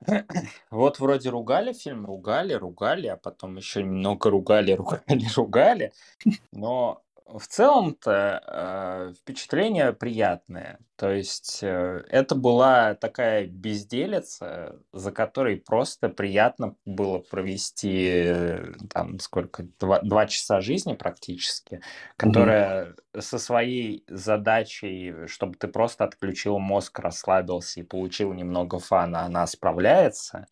[0.71, 5.93] Вот вроде ругали фильм, ругали, ругали, а потом еще немного ругали, ругали, ругали.
[6.51, 7.03] Но
[7.38, 10.79] в целом-то э, впечатление приятное.
[10.95, 19.19] То есть э, это была такая безделица, за которой просто приятно было провести э, там
[19.19, 21.82] сколько, два, два часа жизни практически,
[22.17, 29.47] которая со своей задачей, чтобы ты просто отключил мозг, расслабился и получил немного фана, она
[29.47, 30.47] справляется.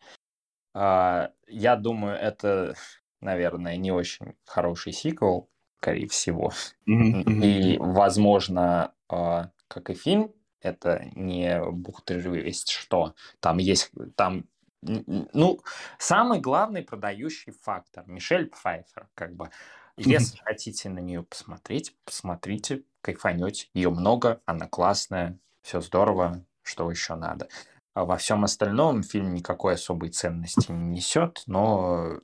[0.74, 2.74] А, Я думаю, это,
[3.20, 5.50] наверное, не очень хороший сиквел,
[5.80, 6.52] скорее всего.
[6.86, 13.14] И, возможно, а, как и фильм, это не бухты весть что.
[13.40, 14.44] Там есть, там,
[14.82, 15.60] ну,
[15.98, 18.04] самый главный продающий фактор.
[18.06, 19.50] Мишель Пфайфер, как бы.
[19.96, 23.68] Если хотите на нее посмотреть, посмотрите, кайфанете.
[23.72, 27.48] Ее много, она классная, все здорово, что еще надо.
[27.92, 32.20] А во всем остальном фильм никакой особой ценности не несет, но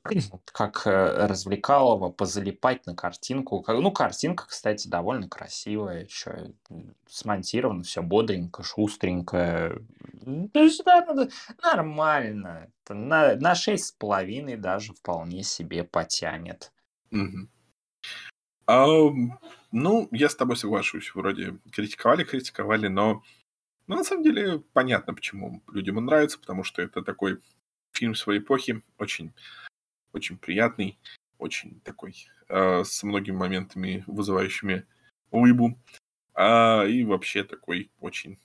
[0.52, 3.60] как э, развлекалово позалипать на картинку.
[3.62, 6.52] Ка- Ну, картинка, кстати, довольно красивая, еще
[7.08, 9.76] смонтировано, все бодренько, шустренько.
[10.24, 10.48] Ну,
[11.62, 12.70] нормально.
[12.88, 16.72] На, на 6,5 даже вполне себе потянет.
[17.10, 17.50] Мгм.
[18.66, 19.38] Ам,
[19.72, 21.14] ну, я с тобой соглашусь.
[21.14, 23.22] Вроде критиковали, критиковали, но,
[23.86, 27.40] но на самом деле понятно, почему людям он нравится, потому что это такой
[27.92, 29.32] фильм своей эпохи, очень,
[30.12, 30.98] очень приятный,
[31.38, 34.86] очень такой, э, с многими моментами, вызывающими
[35.30, 35.78] улыбу,
[36.34, 38.38] а, и вообще такой очень,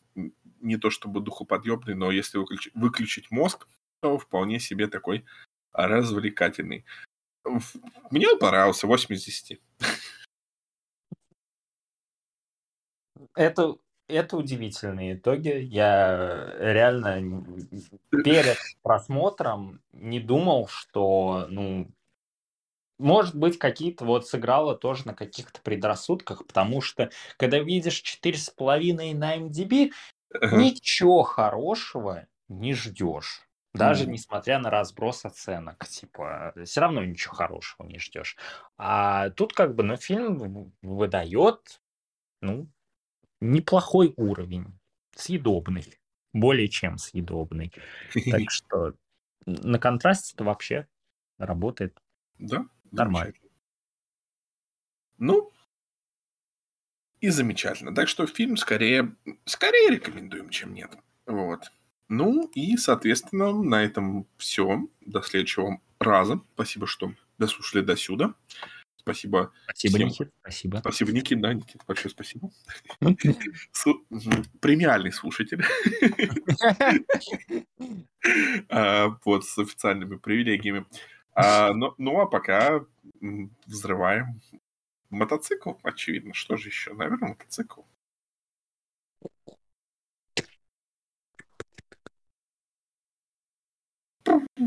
[0.61, 3.68] не то чтобы духоподъемный, но если выключи- выключить мозг,
[4.01, 5.26] то вполне себе такой
[5.73, 6.85] развлекательный.
[8.11, 9.61] Мне он понравился, 8 из 10.
[13.35, 13.76] Это,
[14.12, 15.50] это удивительные итоги.
[15.50, 17.90] Я реально н-
[18.22, 21.92] перед просмотром не думал, что, ну,
[23.00, 29.36] может быть, какие-то вот сыграло тоже на каких-то предрассудках, потому что когда видишь 4,5 на
[29.38, 29.92] MDB,
[30.42, 30.72] Ага.
[30.72, 33.48] ничего хорошего не ждешь.
[33.74, 34.12] Даже Мгм.
[34.12, 38.38] несмотря на разброс оценок, типа, все равно ничего хорошего не ждешь.
[38.78, 41.82] А тут как бы, ну, фильм выдает,
[42.42, 42.70] ну,
[43.41, 44.68] неплохой уровень,
[45.15, 45.99] съедобный,
[46.31, 47.73] более чем съедобный.
[48.13, 48.93] Так что
[49.45, 50.88] на контрасте это вообще
[51.38, 51.97] работает.
[52.38, 53.34] Да, Нормально.
[55.18, 55.51] Ну,
[57.19, 57.93] и замечательно.
[57.93, 59.15] Так что фильм скорее,
[59.45, 60.91] скорее рекомендуем, чем нет.
[61.27, 61.72] Вот.
[62.09, 64.88] Ну и, соответственно, на этом все.
[65.01, 66.41] До следующего раза.
[66.55, 68.34] Спасибо, что дослушали до сюда.
[69.02, 69.52] Спасибо.
[69.65, 70.07] Спасибо, всем.
[70.07, 70.32] Никит.
[70.41, 70.78] Спасибо.
[70.78, 72.52] Спасибо, Никит, да, Никит, большое спасибо.
[72.99, 73.18] Ну,
[74.61, 75.64] премиальный слушатель.
[78.69, 80.86] А, вот, с официальными привилегиями.
[81.34, 82.86] А, ну, ну, а пока
[83.65, 84.40] взрываем
[85.10, 86.36] мотоцикл, очевидно.
[86.36, 86.94] Что же еще?
[86.94, 87.82] Наверное, мотоцикл.
[94.23, 94.61] Thank